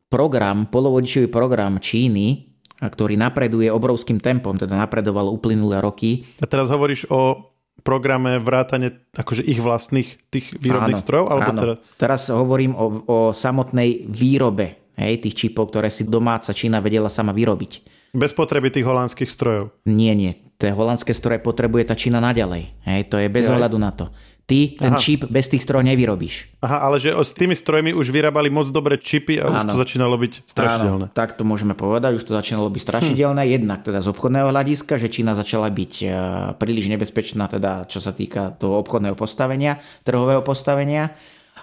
program, 0.10 0.66
polovodičový 0.66 1.28
program 1.30 1.78
Číny, 1.78 2.50
ktorý 2.80 3.20
napreduje 3.20 3.68
obrovským 3.68 4.24
tempom, 4.24 4.56
teda 4.56 4.80
napredoval 4.80 5.28
uplynulé 5.28 5.84
roky. 5.84 6.24
A 6.40 6.48
teraz 6.48 6.72
hovoríš 6.72 7.12
o 7.12 7.52
programe 7.84 8.40
vrátane 8.40 9.08
akože 9.16 9.44
ich 9.44 9.60
vlastných 9.60 10.20
tých 10.32 10.56
výrobných 10.56 11.00
áno, 11.00 11.04
strojov? 11.04 11.26
Alebo 11.28 11.52
áno. 11.52 11.60
Teda... 11.60 11.76
Teraz 12.00 12.32
hovorím 12.32 12.76
o, 12.76 12.86
o 13.04 13.18
samotnej 13.36 14.08
výrobe 14.08 14.96
hej, 15.00 15.24
tých 15.24 15.36
čipov, 15.48 15.72
ktoré 15.72 15.88
si 15.92 16.08
domáca 16.08 16.52
Čína 16.52 16.84
vedela 16.84 17.08
sama 17.08 17.32
vyrobiť. 17.32 17.72
Bez 18.16 18.34
potreby 18.36 18.74
tých 18.74 18.88
holandských 18.88 19.30
strojov. 19.32 19.76
Nie, 19.88 20.16
nie. 20.18 20.34
Tie 20.60 20.76
holandské 20.76 21.16
stroje 21.16 21.40
potrebuje 21.40 21.88
tá 21.88 21.96
Čína 21.96 22.20
naďalej. 22.20 22.76
Hej, 22.84 23.08
to 23.08 23.16
je 23.16 23.32
bez 23.32 23.48
ohľadu 23.48 23.80
na 23.80 23.96
to. 23.96 24.12
Ty 24.44 24.76
ten 24.76 24.92
Aha. 24.92 25.00
čip 25.00 25.30
bez 25.30 25.46
tých 25.48 25.62
strojov 25.62 25.88
nevyrobíš. 25.88 26.60
Aha, 26.66 26.84
ale 26.84 27.00
že 27.00 27.14
s 27.14 27.32
tými 27.32 27.56
strojmi 27.56 27.96
už 27.96 28.12
vyrábali 28.12 28.52
moc 28.52 28.68
dobré 28.74 29.00
čipy 29.00 29.40
a 29.40 29.48
Áno. 29.48 29.72
už 29.72 29.78
to 29.78 29.82
začínalo 29.88 30.20
byť 30.20 30.34
strašidelné. 30.44 31.06
Áno, 31.08 31.16
tak 31.16 31.40
to 31.40 31.46
môžeme 31.46 31.78
povedať, 31.78 32.20
už 32.20 32.28
to 32.28 32.34
začínalo 32.36 32.68
byť 32.74 32.82
strašidelné. 32.82 33.46
Hm. 33.46 33.50
Jednak 33.56 33.80
teda 33.86 34.04
z 34.04 34.08
obchodného 34.10 34.50
hľadiska, 34.52 35.00
že 35.00 35.08
Čína 35.08 35.38
začala 35.38 35.70
byť 35.70 35.94
e, 36.02 36.06
príliš 36.58 36.92
nebezpečná, 36.92 37.46
teda 37.46 37.86
čo 37.86 38.02
sa 38.02 38.12
týka 38.12 38.52
toho 38.58 38.82
obchodného 38.82 39.14
postavenia, 39.14 39.80
trhového 40.04 40.42
postavenia 40.42 41.14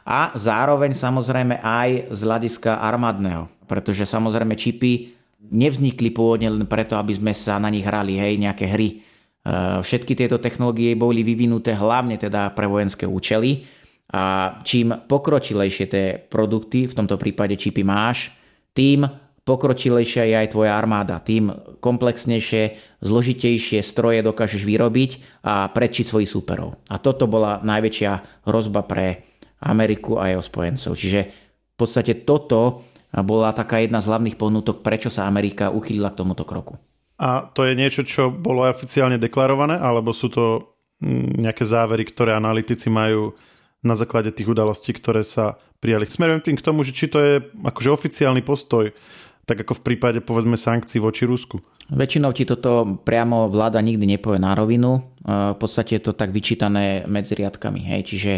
a 0.07 0.31
zároveň 0.39 0.95
samozrejme 0.95 1.59
aj 1.59 2.15
z 2.15 2.21
hľadiska 2.23 2.79
armádneho. 2.79 3.51
Pretože 3.67 4.07
samozrejme 4.07 4.55
čipy 4.55 5.16
nevznikli 5.51 6.11
pôvodne 6.11 6.51
len 6.51 6.67
preto, 6.67 6.99
aby 6.99 7.15
sme 7.17 7.33
sa 7.37 7.61
na 7.61 7.71
nich 7.71 7.87
hrali, 7.87 8.19
hej, 8.19 8.39
nejaké 8.39 8.67
hry 8.71 9.03
Všetky 9.83 10.19
tieto 10.19 10.43
technológie 10.43 10.99
boli 10.99 11.23
vyvinuté 11.23 11.79
hlavne 11.79 12.19
teda 12.19 12.51
pre 12.51 12.67
vojenské 12.67 13.07
účely 13.07 13.63
a 14.11 14.59
čím 14.67 14.91
pokročilejšie 15.07 15.87
tie 15.87 16.19
produkty, 16.19 16.91
v 16.91 16.97
tomto 16.99 17.15
prípade 17.15 17.55
čipy 17.55 17.87
máš, 17.87 18.35
tým 18.75 19.07
pokročilejšia 19.47 20.27
je 20.27 20.37
aj 20.43 20.49
tvoja 20.51 20.75
armáda, 20.75 21.23
tým 21.23 21.55
komplexnejšie, 21.79 22.63
zložitejšie 23.07 23.87
stroje 23.87 24.27
dokážeš 24.27 24.67
vyrobiť 24.67 25.11
a 25.47 25.71
prečiť 25.71 26.05
svojich 26.11 26.31
súperov. 26.31 26.83
A 26.91 26.99
toto 26.99 27.31
bola 27.31 27.63
najväčšia 27.63 28.43
hrozba 28.51 28.83
pre 28.83 29.23
Ameriku 29.63 30.19
a 30.19 30.27
jeho 30.35 30.43
spojencov. 30.43 30.99
Čiže 30.99 31.21
v 31.71 31.77
podstate 31.79 32.27
toto 32.27 32.83
bola 33.13 33.55
taká 33.55 33.83
jedna 33.83 34.03
z 34.03 34.11
hlavných 34.11 34.37
pohnútok, 34.39 34.83
prečo 34.83 35.13
sa 35.13 35.29
Amerika 35.29 35.71
uchýlila 35.71 36.13
k 36.13 36.21
tomuto 36.25 36.43
kroku. 36.43 36.81
A 37.17 37.49
to 37.49 37.65
je 37.65 37.73
niečo, 37.73 38.05
čo 38.05 38.29
bolo 38.29 38.69
aj 38.69 38.77
oficiálne 38.77 39.17
deklarované, 39.17 39.81
alebo 39.81 40.13
sú 40.13 40.29
to 40.29 40.69
mm, 41.01 41.41
nejaké 41.41 41.65
závery, 41.65 42.05
ktoré 42.05 42.37
analytici 42.37 42.93
majú 42.93 43.33
na 43.81 43.97
základe 43.97 44.35
tých 44.35 44.51
udalostí, 44.53 44.93
ktoré 44.93 45.25
sa 45.25 45.57
prijali. 45.81 46.05
Smerujem 46.05 46.45
tým 46.45 46.57
k 46.59 46.67
tomu, 46.67 46.85
že 46.85 46.93
či 46.93 47.09
to 47.09 47.19
je 47.23 47.35
akože 47.65 47.89
oficiálny 47.89 48.45
postoj 48.45 48.93
tak 49.47 49.63
ako 49.63 49.79
v 49.79 49.85
prípade 49.87 50.19
povedzme 50.27 50.59
sankcií 50.59 50.99
voči 50.99 51.23
Rusku. 51.23 51.63
Väčšinou 51.87 52.35
ti 52.35 52.43
toto 52.43 52.83
priamo 53.07 53.47
vláda 53.47 53.79
nikdy 53.79 54.19
nepovie 54.19 54.43
na 54.43 54.59
rovinu. 54.59 54.99
E, 54.99 55.01
v 55.55 55.57
podstate 55.57 55.97
je 55.97 56.11
to 56.11 56.19
tak 56.19 56.35
vyčítané 56.35 57.07
medzi 57.07 57.39
riadkami. 57.39 57.95
Hej. 57.95 58.11
Čiže 58.11 58.33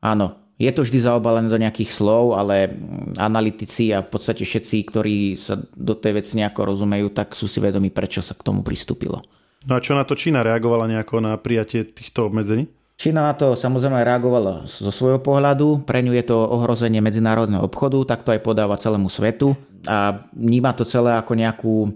áno, 0.00 0.43
je 0.54 0.70
to 0.70 0.86
vždy 0.86 1.02
zaobalené 1.02 1.50
do 1.50 1.58
nejakých 1.58 1.90
slov, 1.90 2.38
ale 2.38 2.70
analytici 3.18 3.90
a 3.90 4.06
v 4.06 4.08
podstate 4.10 4.46
všetci, 4.46 4.76
ktorí 4.86 5.16
sa 5.34 5.58
do 5.58 5.98
tej 5.98 6.22
veci 6.22 6.38
nejako 6.38 6.74
rozumejú, 6.74 7.10
tak 7.10 7.34
sú 7.34 7.50
si 7.50 7.58
vedomi, 7.58 7.90
prečo 7.90 8.22
sa 8.22 8.38
k 8.38 8.46
tomu 8.46 8.62
pristúpilo. 8.62 9.18
No 9.66 9.80
a 9.80 9.82
čo 9.82 9.98
na 9.98 10.06
to 10.06 10.14
Čína 10.14 10.46
reagovala 10.46 10.86
nejako 10.86 11.24
na 11.24 11.34
prijatie 11.40 11.82
týchto 11.82 12.30
obmedzení? 12.30 12.70
Čína 12.94 13.26
na 13.26 13.34
to 13.34 13.58
samozrejme 13.58 14.06
reagovala 14.06 14.70
zo 14.70 14.94
svojho 14.94 15.18
pohľadu, 15.18 15.82
pre 15.82 15.98
ňu 15.98 16.14
je 16.14 16.30
to 16.30 16.38
ohrozenie 16.38 17.02
medzinárodného 17.02 17.66
obchodu, 17.66 18.14
tak 18.14 18.22
to 18.22 18.30
aj 18.30 18.44
podáva 18.46 18.78
celému 18.78 19.10
svetu 19.10 19.58
a 19.82 20.22
vníma 20.30 20.70
to 20.78 20.86
celé 20.86 21.18
ako 21.18 21.32
nejakú 21.34 21.74
e, 21.82 21.90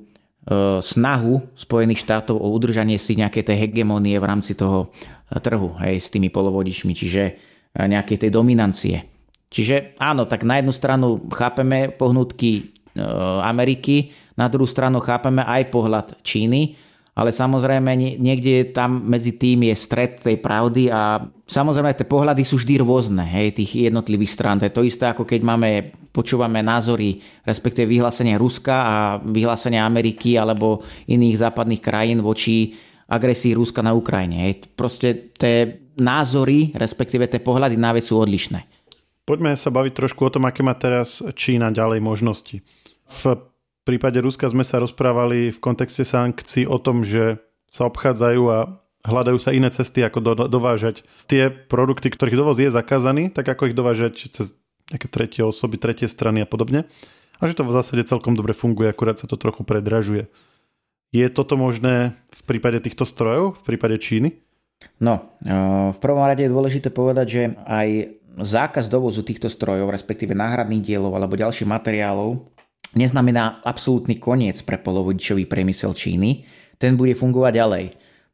snahu 0.82 1.54
Spojených 1.54 2.02
štátov 2.02 2.34
o 2.34 2.50
udržanie 2.50 2.98
si 2.98 3.14
nejakej 3.14 3.46
tej 3.46 3.56
hegemonie 3.62 4.18
v 4.18 4.26
rámci 4.26 4.58
toho 4.58 4.90
trhu 5.30 5.78
hej, 5.86 6.02
s 6.02 6.10
tými 6.10 6.34
polovodičmi, 6.34 6.90
čiže 6.96 7.22
nejakej 7.76 8.26
tej 8.26 8.30
dominancie. 8.30 8.96
Čiže 9.48 9.96
áno, 9.96 10.28
tak 10.28 10.44
na 10.44 10.60
jednu 10.60 10.76
stranu 10.76 11.18
chápeme 11.32 11.88
pohnutky 11.88 12.76
Ameriky, 13.44 14.12
na 14.36 14.46
druhú 14.46 14.68
stranu 14.68 15.00
chápeme 15.00 15.40
aj 15.40 15.72
pohľad 15.72 16.06
Číny, 16.20 16.76
ale 17.18 17.34
samozrejme 17.34 17.98
niekde 18.22 18.70
tam 18.70 19.02
medzi 19.02 19.34
tým 19.34 19.66
je 19.66 19.74
stred 19.74 20.22
tej 20.22 20.38
pravdy 20.38 20.86
a 20.86 21.18
samozrejme 21.50 21.90
tie 21.90 22.06
pohľady 22.06 22.46
sú 22.46 22.62
vždy 22.62 22.78
rôzne, 22.78 23.26
hej, 23.26 23.58
tých 23.58 23.90
jednotlivých 23.90 24.30
strán. 24.38 24.62
To 24.62 24.70
je 24.70 24.76
to 24.78 24.86
isté, 24.86 25.10
ako 25.10 25.26
keď 25.26 25.42
máme, 25.42 25.90
počúvame 26.14 26.62
názory, 26.62 27.18
respektíve 27.42 27.90
vyhlásenie 27.90 28.38
Ruska 28.38 28.76
a 28.86 28.94
vyhlásenie 29.18 29.82
Ameriky 29.82 30.38
alebo 30.38 30.86
iných 31.10 31.42
západných 31.42 31.82
krajín 31.82 32.22
voči 32.22 32.78
agresii 33.08 33.56
Ruska 33.56 33.80
na 33.80 33.96
Ukrajine. 33.96 34.36
Hej. 34.46 34.68
Proste 34.76 35.32
tie 35.34 35.80
názory, 35.96 36.76
respektíve 36.76 37.26
tie 37.26 37.40
pohľady 37.40 37.80
na 37.80 37.96
vec 37.96 38.04
sú 38.04 38.20
odlišné. 38.20 38.68
Poďme 39.24 39.56
sa 39.56 39.68
baviť 39.68 39.92
trošku 39.92 40.24
o 40.24 40.32
tom, 40.32 40.48
aké 40.48 40.64
má 40.64 40.72
teraz 40.72 41.20
Čína 41.36 41.72
ďalej 41.72 42.00
možnosti. 42.00 42.64
V 43.08 43.22
prípade 43.84 44.20
Ruska 44.20 44.48
sme 44.48 44.64
sa 44.64 44.80
rozprávali 44.80 45.52
v 45.52 45.58
kontexte 45.60 46.04
sankcií 46.04 46.64
o 46.68 46.76
tom, 46.80 47.04
že 47.04 47.40
sa 47.68 47.88
obchádzajú 47.88 48.42
a 48.48 48.58
hľadajú 49.04 49.38
sa 49.40 49.52
iné 49.52 49.68
cesty, 49.68 50.00
ako 50.00 50.18
do, 50.20 50.32
dovážať 50.48 51.04
tie 51.28 51.52
produkty, 51.52 52.08
ktorých 52.08 52.40
dovoz 52.40 52.56
je 52.56 52.72
zakázaný, 52.72 53.28
tak 53.32 53.48
ako 53.48 53.68
ich 53.68 53.76
dovážať 53.76 54.32
cez 54.32 54.56
nejaké 54.88 55.08
tretie 55.12 55.44
osoby, 55.44 55.76
tretie 55.76 56.08
strany 56.08 56.44
a 56.44 56.48
podobne. 56.48 56.88
A 57.38 57.46
že 57.46 57.54
to 57.54 57.68
v 57.68 57.76
zásade 57.76 58.02
celkom 58.08 58.34
dobre 58.34 58.56
funguje, 58.56 58.90
akurát 58.90 59.20
sa 59.20 59.28
to 59.28 59.36
trochu 59.36 59.62
predražuje. 59.62 60.26
Je 61.08 61.24
toto 61.32 61.56
možné 61.56 62.12
v 62.28 62.42
prípade 62.44 62.84
týchto 62.84 63.08
strojov, 63.08 63.56
v 63.56 63.62
prípade 63.64 63.96
Číny? 63.96 64.44
No, 65.00 65.34
v 65.90 65.98
prvom 65.98 66.22
rade 66.22 66.44
je 66.44 66.52
dôležité 66.52 66.92
povedať, 66.92 67.26
že 67.26 67.42
aj 67.64 67.88
zákaz 68.38 68.86
dovozu 68.86 69.24
týchto 69.26 69.50
strojov, 69.50 69.90
respektíve 69.90 70.36
náhradných 70.36 70.84
dielov 70.84 71.16
alebo 71.16 71.34
ďalších 71.34 71.66
materiálov 71.66 72.46
neznamená 72.94 73.64
absolútny 73.64 74.16
koniec 74.20 74.60
pre 74.62 74.78
polovodičový 74.78 75.44
priemysel 75.44 75.92
Číny, 75.96 76.46
ten 76.78 76.94
bude 76.94 77.16
fungovať 77.16 77.52
ďalej. 77.56 77.86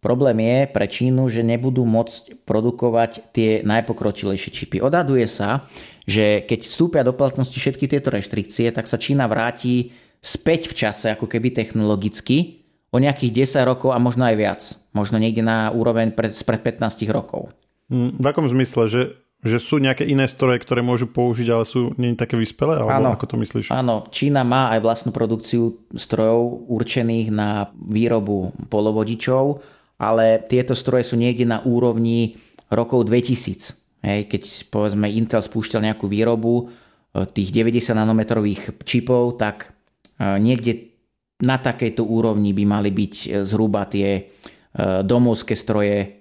Problém 0.05 0.37
je 0.45 0.59
pre 0.69 0.85
Čínu, 0.85 1.33
že 1.33 1.41
nebudú 1.41 1.89
môcť 1.89 2.45
produkovať 2.45 3.33
tie 3.33 3.65
najpokročilejšie 3.65 4.51
čipy. 4.53 4.77
Odhaduje 4.85 5.25
sa, 5.25 5.65
že 6.05 6.45
keď 6.45 6.69
vstúpia 6.69 7.01
do 7.01 7.17
platnosti 7.17 7.57
všetky 7.57 7.89
tieto 7.89 8.13
reštrikcie, 8.13 8.69
tak 8.69 8.85
sa 8.85 9.01
Čína 9.01 9.25
vráti 9.25 9.97
späť 10.21 10.69
v 10.69 10.77
čase, 10.77 11.09
ako 11.09 11.25
keby 11.25 11.57
technologicky, 11.57 12.64
o 12.95 12.97
nejakých 13.03 13.51
10 13.51 13.67
rokov 13.67 13.91
a 13.91 13.99
možno 13.99 14.23
aj 14.31 14.37
viac. 14.39 14.61
Možno 14.95 15.19
niekde 15.19 15.43
na 15.43 15.75
úroveň 15.75 16.15
pred, 16.15 16.31
spred 16.31 16.63
15 16.63 17.11
rokov. 17.11 17.51
Mm, 17.91 18.23
v 18.23 18.27
akom 18.31 18.47
zmysle? 18.47 18.87
Že 18.87 19.03
že 19.45 19.61
sú 19.61 19.77
nejaké 19.77 20.09
iné 20.09 20.25
stroje, 20.25 20.65
ktoré 20.65 20.81
môžu 20.81 21.05
použiť, 21.05 21.53
ale 21.53 21.69
sú 21.69 21.93
nie 22.01 22.17
také 22.17 22.33
vyspelé? 22.33 22.81
Alebo 22.81 22.97
áno, 22.97 23.09
ako 23.13 23.29
to 23.29 23.37
myslíš? 23.37 23.69
Áno, 23.77 24.09
Čína 24.09 24.41
má 24.41 24.73
aj 24.73 24.81
vlastnú 24.81 25.13
produkciu 25.13 25.85
strojov 25.93 26.65
určených 26.73 27.29
na 27.29 27.69
výrobu 27.77 28.57
polovodičov, 28.73 29.61
ale 30.01 30.41
tieto 30.49 30.73
stroje 30.73 31.13
sú 31.13 31.21
niekde 31.21 31.45
na 31.45 31.61
úrovni 31.61 32.41
rokov 32.73 33.05
2000. 33.05 33.77
Hej, 34.01 34.33
keď 34.33 34.43
povedzme 34.73 35.13
Intel 35.13 35.45
spúšťal 35.45 35.93
nejakú 35.93 36.09
výrobu 36.09 36.73
e, 37.13 37.25
tých 37.29 37.53
90 37.53 38.01
nanometrových 38.01 38.81
čipov, 38.89 39.37
tak 39.37 39.77
e, 40.17 40.41
niekde 40.41 40.94
na 41.43 41.59
takejto 41.59 42.07
úrovni 42.07 42.55
by 42.55 42.65
mali 42.69 42.91
byť 42.95 43.15
e, 43.15 43.27
zhruba 43.43 43.89
tie 43.91 44.31
domovské 45.07 45.55
stroje 45.55 46.19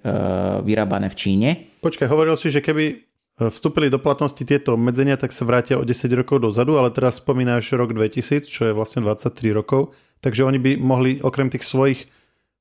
vyrábané 0.61 1.09
v 1.09 1.17
Číne. 1.17 1.49
Počkaj, 1.81 2.05
hovoril 2.05 2.37
si, 2.37 2.53
že 2.53 2.61
keby 2.61 3.01
vstúpili 3.49 3.89
do 3.89 3.97
platnosti 3.97 4.45
tieto 4.45 4.77
obmedzenia, 4.77 5.17
tak 5.17 5.33
sa 5.33 5.41
vrátia 5.41 5.81
o 5.81 5.83
10 5.85 6.05
rokov 6.13 6.37
dozadu, 6.37 6.77
ale 6.77 6.93
teraz 6.93 7.17
spomínaš 7.17 7.73
rok 7.73 7.97
2000, 7.97 8.45
čo 8.45 8.69
je 8.69 8.77
vlastne 8.77 9.01
23 9.01 9.57
rokov, 9.57 9.97
takže 10.21 10.45
oni 10.45 10.61
by 10.61 10.71
mohli 10.77 11.17
okrem 11.17 11.49
tých 11.49 11.65
svojich 11.65 12.05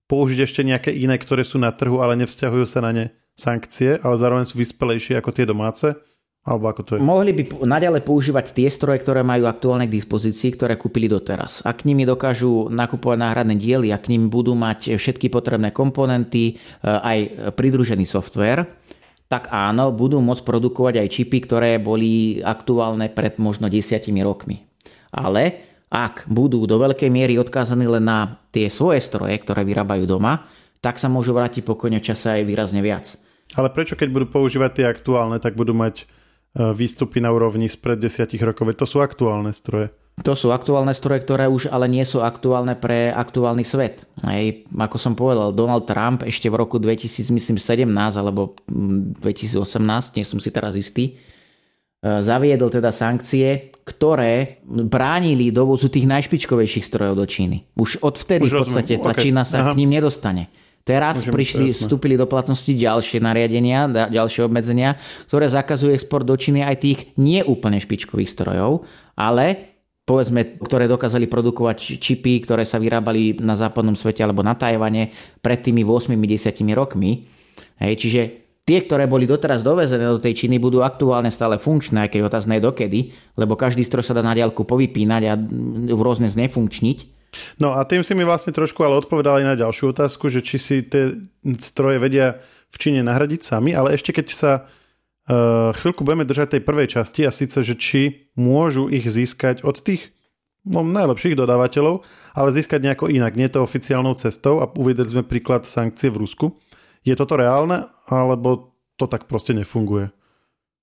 použiť 0.09 0.39
ešte 0.45 0.61
nejaké 0.65 0.91
iné, 0.97 1.21
ktoré 1.21 1.45
sú 1.45 1.61
na 1.61 1.73
trhu, 1.77 2.01
ale 2.01 2.17
nevzťahujú 2.25 2.65
sa 2.65 2.81
na 2.81 2.93
ne 2.93 3.05
sankcie, 3.37 4.01
ale 4.01 4.15
zároveň 4.17 4.45
sú 4.49 4.61
vyspelejšie 4.61 5.21
ako 5.21 5.31
tie 5.33 5.45
domáce? 5.49 5.93
Alebo 6.43 6.67
ako 6.67 6.83
to 6.83 6.91
je? 6.95 6.99
Mohli 6.99 7.33
by 7.39 7.43
naďalej 7.63 8.03
používať 8.03 8.51
tie 8.51 8.67
stroje, 8.67 8.99
ktoré 8.99 9.23
majú 9.23 9.47
aktuálne 9.47 9.87
k 9.87 9.95
dispozícii, 9.95 10.59
ktoré 10.59 10.75
kúpili 10.75 11.07
doteraz. 11.07 11.63
Ak 11.63 11.87
nimi 11.87 12.03
dokážu 12.03 12.67
nakupovať 12.67 13.19
náhradné 13.23 13.55
diely, 13.55 13.95
ak 13.95 14.11
nimi 14.11 14.27
budú 14.27 14.59
mať 14.59 14.99
všetky 14.99 15.31
potrebné 15.31 15.71
komponenty, 15.71 16.59
e, 16.59 16.83
aj 16.83 17.19
pridružený 17.55 18.03
software, 18.11 18.67
tak 19.31 19.55
áno, 19.55 19.95
budú 19.95 20.19
môcť 20.19 20.43
produkovať 20.43 20.95
aj 20.99 21.09
čipy, 21.15 21.39
ktoré 21.47 21.79
boli 21.79 22.43
aktuálne 22.43 23.07
pred 23.07 23.39
možno 23.39 23.71
desiatimi 23.71 24.21
rokmi. 24.21 24.67
Ale 25.15 25.63
ak 25.95 26.27
budú 26.27 26.67
do 26.67 26.75
veľkej 26.77 27.09
miery 27.09 27.39
odkázaní 27.39 27.87
len 27.87 28.03
na 28.03 28.43
tie 28.51 28.67
svoje 28.67 28.99
stroje, 28.99 29.39
ktoré 29.39 29.63
vyrábajú 29.63 30.11
doma, 30.11 30.51
tak 30.83 30.99
sa 30.99 31.07
môžu 31.07 31.33
vrátiť 31.33 31.63
pokojne 31.63 32.03
v 32.03 32.07
čase 32.13 32.43
aj 32.43 32.49
výrazne 32.51 32.83
viac. 32.83 33.15
Ale 33.55 33.71
prečo 33.71 33.95
keď 33.95 34.09
budú 34.11 34.27
používať 34.27 34.71
tie 34.75 34.87
aktuálne, 34.91 35.39
tak 35.39 35.55
budú 35.55 35.77
mať 35.77 36.09
výstupy 36.53 37.25
na 37.25 37.33
úrovni 37.33 37.69
spred 37.69 37.97
desiatich 37.97 38.41
rokov? 38.45 38.77
To 38.77 38.85
sú 38.85 39.01
aktuálne 39.01 39.53
stroje. 39.57 39.93
To 40.21 40.37
sú 40.37 40.53
aktuálne 40.53 40.93
stroje, 40.93 41.25
ktoré 41.25 41.49
už 41.49 41.73
ale 41.73 41.89
nie 41.89 42.05
sú 42.05 42.21
aktuálne 42.21 42.77
pre 42.77 43.09
aktuálny 43.09 43.65
svet. 43.65 44.05
Hej, 44.21 44.69
ako 44.69 44.97
som 45.01 45.17
povedal, 45.17 45.57
Donald 45.57 45.89
Trump 45.89 46.21
ešte 46.21 46.53
v 46.53 46.61
roku 46.61 46.77
2017 46.77 47.89
alebo 48.21 48.53
2018, 48.69 49.65
mm, 49.81 50.21
nie 50.21 50.27
som 50.29 50.37
si 50.37 50.53
teraz 50.53 50.77
istý, 50.77 51.17
e, 51.17 52.21
zaviedol 52.21 52.69
teda 52.69 52.93
sankcie, 52.93 53.73
ktoré 53.89 54.61
bránili 54.69 55.49
dovozu 55.49 55.89
tých 55.89 56.05
najšpičkovejších 56.05 56.85
strojov 56.85 57.17
do 57.17 57.25
Číny. 57.25 57.65
Už 57.81 58.05
odvtedy 58.05 58.47
Už 58.47 58.53
v 58.53 58.59
podstate 58.69 59.01
tá 59.01 59.17
okay. 59.17 59.33
Čína 59.33 59.49
sa 59.49 59.65
Aha. 59.65 59.71
k 59.73 59.81
ním 59.81 59.97
nedostane. 59.97 60.53
Teraz 60.83 61.23
Môžem, 61.23 61.31
prišli, 61.31 61.67
vstúpili 61.71 62.19
do 62.19 62.27
platnosti 62.27 62.75
ďalšie 62.75 63.23
nariadenia, 63.23 63.87
ďalšie 64.11 64.51
obmedzenia, 64.51 64.99
ktoré 65.31 65.47
zakazujú 65.47 65.95
export 65.95 66.27
do 66.27 66.35
Číny 66.35 66.67
aj 66.67 66.77
tých 66.83 66.99
neúplne 67.15 67.79
špičkových 67.79 68.27
strojov, 68.27 68.83
ale 69.15 69.73
povedzme, 70.03 70.59
ktoré 70.59 70.91
dokázali 70.91 71.31
produkovať 71.31 72.03
čipy, 72.03 72.43
ktoré 72.43 72.67
sa 72.67 72.83
vyrábali 72.83 73.39
na 73.39 73.55
západnom 73.55 73.95
svete 73.95 74.27
alebo 74.27 74.43
na 74.43 74.59
Tajvane 74.59 75.15
pred 75.39 75.63
tými 75.63 75.87
8-10 75.87 76.19
rokmi. 76.75 77.31
Hej, 77.79 77.95
čiže 78.03 78.21
tie, 78.67 78.83
ktoré 78.83 79.07
boli 79.07 79.31
doteraz 79.31 79.63
dovezené 79.63 80.03
do 80.11 80.19
tej 80.19 80.35
Číny, 80.35 80.59
budú 80.59 80.83
aktuálne 80.83 81.31
stále 81.31 81.63
funkčné, 81.63 82.07
aj 82.07 82.11
keď 82.11 82.21
otázne 82.27 82.59
je 82.59 82.67
dokedy, 82.67 83.01
lebo 83.39 83.55
každý 83.55 83.87
stroj 83.87 84.03
sa 84.03 84.19
dá 84.19 84.27
na 84.27 84.35
diaľku 84.35 84.67
povypínať 84.67 85.23
a 85.31 85.39
rôzne 85.95 86.27
znefunkčniť. 86.27 87.22
No 87.57 87.73
a 87.73 87.85
tým 87.89 88.05
si 88.05 88.13
mi 88.13 88.25
vlastne 88.29 88.53
trošku 88.53 88.85
ale 88.85 89.01
odpovedali 89.01 89.45
na 89.45 89.57
ďalšiu 89.57 89.97
otázku, 89.97 90.29
že 90.29 90.45
či 90.45 90.57
si 90.61 90.77
tie 90.85 91.17
stroje 91.61 91.97
vedia 91.97 92.41
v 92.73 92.77
Číne 92.77 93.01
nahradiť 93.05 93.41
sami, 93.41 93.73
ale 93.73 93.97
ešte 93.97 94.13
keď 94.13 94.27
sa 94.33 94.53
uh, 94.65 95.73
chvíľku 95.77 96.05
budeme 96.05 96.29
držať 96.29 96.57
tej 96.57 96.63
prvej 96.65 96.89
časti 97.01 97.25
a 97.25 97.33
síce, 97.33 97.61
že 97.65 97.77
či 97.77 98.33
môžu 98.37 98.89
ich 98.89 99.05
získať 99.09 99.65
od 99.65 99.81
tých 99.81 100.13
no, 100.65 100.85
najlepších 100.85 101.37
dodávateľov, 101.37 102.05
ale 102.37 102.55
získať 102.55 102.81
nejako 102.85 103.13
inak, 103.13 103.37
nie 103.37 103.49
to 103.49 103.65
oficiálnou 103.65 104.17
cestou 104.17 104.61
a 104.61 104.69
uvedeli 104.69 105.09
sme 105.09 105.23
príklad 105.25 105.69
sankcie 105.69 106.09
v 106.13 106.21
Rusku. 106.25 106.47
Je 107.03 107.17
toto 107.19 107.35
reálne, 107.35 107.91
alebo 108.07 108.77
to 108.97 109.11
tak 109.11 109.27
proste 109.27 109.57
nefunguje? 109.57 110.15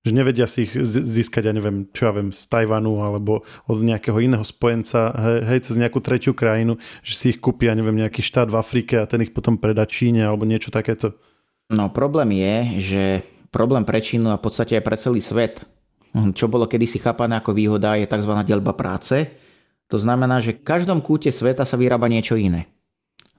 Že 0.07 0.11
nevedia 0.15 0.47
si 0.47 0.63
ich 0.63 0.79
získať, 0.79 1.51
ja 1.51 1.53
neviem, 1.53 1.91
čo 1.91 2.07
ja 2.07 2.15
viem, 2.15 2.31
z 2.31 2.47
Tajvanu 2.47 3.03
alebo 3.03 3.43
od 3.67 3.77
nejakého 3.83 4.15
iného 4.23 4.47
spojenca, 4.47 5.11
hej, 5.43 5.59
cez 5.67 5.75
nejakú 5.75 5.99
tretiu 5.99 6.31
krajinu, 6.31 6.79
že 7.03 7.19
si 7.19 7.25
ich 7.35 7.43
kúpia, 7.43 7.75
neviem, 7.75 7.99
nejaký 7.99 8.23
štát 8.23 8.47
v 8.47 8.55
Afrike 8.55 9.03
a 9.03 9.09
ten 9.09 9.27
ich 9.27 9.35
potom 9.35 9.59
predá 9.59 9.83
Číne 9.83 10.23
alebo 10.23 10.47
niečo 10.47 10.71
takéto. 10.71 11.19
No 11.67 11.91
problém 11.91 12.31
je, 12.39 12.55
že 12.79 13.03
problém 13.51 13.83
pre 13.83 13.99
Čínu 13.99 14.31
a 14.31 14.39
v 14.39 14.45
podstate 14.47 14.79
aj 14.79 14.83
pre 14.87 14.95
celý 14.95 15.19
svet, 15.19 15.67
čo 16.09 16.47
bolo 16.47 16.65
kedysi 16.65 16.97
chápané 17.03 17.37
ako 17.43 17.51
výhoda, 17.51 17.99
je 17.99 18.07
tzv. 18.07 18.33
delba 18.47 18.73
práce. 18.73 19.29
To 19.91 19.99
znamená, 19.99 20.39
že 20.39 20.55
v 20.55 20.63
každom 20.63 21.03
kúte 21.03 21.27
sveta 21.27 21.67
sa 21.67 21.75
vyrába 21.75 22.07
niečo 22.07 22.39
iné. 22.39 22.71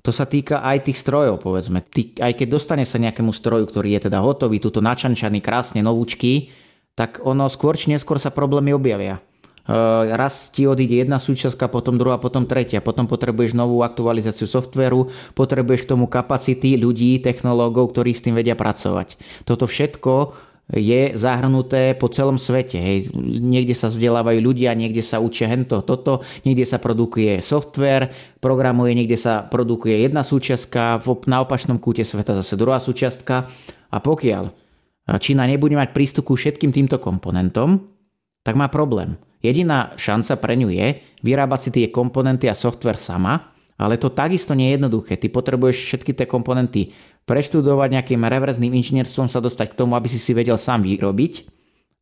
To 0.00 0.10
sa 0.10 0.24
týka 0.24 0.64
aj 0.64 0.88
tých 0.88 0.98
strojov, 1.00 1.44
povedzme. 1.44 1.84
Ty, 1.84 2.24
aj 2.24 2.32
keď 2.40 2.48
dostane 2.48 2.84
sa 2.88 2.96
nejakému 2.96 3.36
stroju, 3.36 3.68
ktorý 3.68 3.96
je 3.96 4.08
teda 4.08 4.24
hotový, 4.24 4.56
túto 4.56 4.80
načančaný, 4.80 5.44
krásne, 5.44 5.84
novúčky, 5.84 6.48
tak 6.96 7.20
ono 7.20 7.48
skôr 7.52 7.76
či 7.76 7.92
neskôr 7.92 8.16
sa 8.16 8.32
problémy 8.32 8.72
objavia. 8.72 9.20
E, 9.20 9.72
raz 10.16 10.48
ti 10.48 10.64
odíde 10.64 11.04
jedna 11.04 11.20
súčiastka, 11.20 11.68
potom 11.68 12.00
druhá, 12.00 12.16
potom 12.16 12.48
tretia. 12.48 12.80
Potom 12.80 13.04
potrebuješ 13.04 13.52
novú 13.52 13.84
aktualizáciu 13.84 14.48
softveru, 14.48 15.12
potrebuješ 15.36 15.84
tomu 15.84 16.08
kapacity 16.08 16.80
ľudí, 16.80 17.20
technológov, 17.20 17.92
ktorí 17.92 18.16
s 18.16 18.24
tým 18.24 18.34
vedia 18.36 18.56
pracovať. 18.56 19.20
Toto 19.44 19.68
všetko 19.68 20.12
je 20.70 21.14
zahrnuté 21.18 21.98
po 21.98 22.06
celom 22.10 22.38
svete. 22.38 22.78
Hej. 22.78 23.10
Niekde 23.26 23.74
sa 23.74 23.90
vzdelávajú 23.90 24.38
ľudia, 24.38 24.74
niekde 24.78 25.02
sa 25.02 25.18
učia 25.18 25.50
hento, 25.50 25.82
toto, 25.82 26.22
niekde 26.46 26.62
sa 26.62 26.78
produkuje 26.78 27.42
software, 27.42 28.10
programuje, 28.38 28.94
niekde 28.94 29.18
sa 29.18 29.42
produkuje 29.42 30.06
jedna 30.06 30.22
súčiastka, 30.22 31.02
na 31.26 31.42
opačnom 31.42 31.82
kúte 31.82 32.06
sveta 32.06 32.38
zase 32.38 32.54
druhá 32.54 32.78
súčiastka. 32.78 33.50
A 33.90 33.98
pokiaľ 33.98 34.54
Čína 35.18 35.50
nebude 35.50 35.74
mať 35.74 35.90
prístup 35.90 36.30
ku 36.30 36.34
všetkým 36.38 36.70
týmto 36.70 37.02
komponentom, 37.02 37.82
tak 38.46 38.54
má 38.54 38.70
problém. 38.70 39.18
Jediná 39.40 39.96
šanca 39.96 40.36
pre 40.38 40.54
ňu 40.54 40.68
je 40.70 41.00
vyrábať 41.24 41.60
si 41.60 41.70
tie 41.72 41.86
komponenty 41.88 42.46
a 42.46 42.54
software 42.54 43.00
sama, 43.00 43.50
ale 43.80 43.96
to 43.96 44.12
takisto 44.12 44.52
nie 44.52 44.68
je 44.68 44.76
jednoduché. 44.76 45.16
Ty 45.16 45.32
potrebuješ 45.32 45.76
všetky 45.88 46.12
tie 46.12 46.28
komponenty 46.28 46.92
preštudovať 47.24 47.88
nejakým 47.96 48.20
reverzným 48.20 48.76
inžinierstvom 48.76 49.32
sa 49.32 49.40
dostať 49.40 49.72
k 49.72 49.78
tomu, 49.80 49.96
aby 49.96 50.12
si 50.12 50.20
si 50.20 50.36
vedel 50.36 50.60
sám 50.60 50.84
vyrobiť 50.84 51.48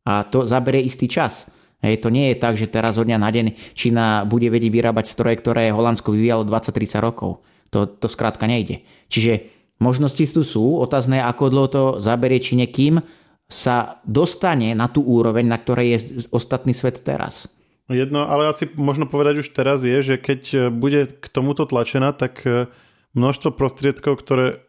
a 0.03 0.27
to 0.27 0.43
zaberie 0.43 0.83
istý 0.83 1.07
čas. 1.07 1.47
Hej, 1.79 2.03
to 2.03 2.11
nie 2.11 2.35
je 2.35 2.41
tak, 2.43 2.59
že 2.59 2.67
teraz 2.67 2.99
od 2.99 3.07
dňa 3.07 3.17
na 3.23 3.31
deň 3.31 3.45
Čína 3.71 4.27
bude 4.27 4.51
vedieť 4.51 4.67
vyrábať 4.67 5.15
stroje, 5.15 5.39
ktoré 5.39 5.71
Holandsko 5.71 6.11
vyvíjalo 6.11 6.43
20-30 6.43 6.99
rokov. 6.99 7.39
To, 7.71 7.87
to 7.87 8.11
skrátka 8.11 8.43
nejde. 8.43 8.83
Čiže 9.07 9.47
možnosti 9.79 10.19
tu 10.27 10.43
sú, 10.43 10.75
otázne 10.83 11.23
ako 11.23 11.43
dlho 11.47 11.67
to 11.71 11.83
zaberie 12.03 12.43
či 12.43 12.59
nekým 12.59 12.99
sa 13.47 14.03
dostane 14.03 14.75
na 14.75 14.91
tú 14.91 15.07
úroveň, 15.07 15.47
na 15.47 15.55
ktorej 15.55 15.87
je 15.95 15.99
ostatný 16.35 16.75
svet 16.75 16.99
teraz. 16.99 17.47
Jedno, 17.89 18.29
ale 18.29 18.53
asi 18.53 18.69
možno 18.77 19.09
povedať 19.09 19.41
už 19.41 19.49
teraz 19.49 19.81
je, 19.81 19.97
že 20.05 20.15
keď 20.21 20.41
e, 20.53 20.57
bude 20.69 21.09
k 21.09 21.25
tomuto 21.25 21.65
tlačená, 21.65 22.13
tak 22.13 22.45
e, 22.45 22.69
množstvo 23.17 23.49
prostriedkov, 23.57 24.21
ktoré 24.21 24.61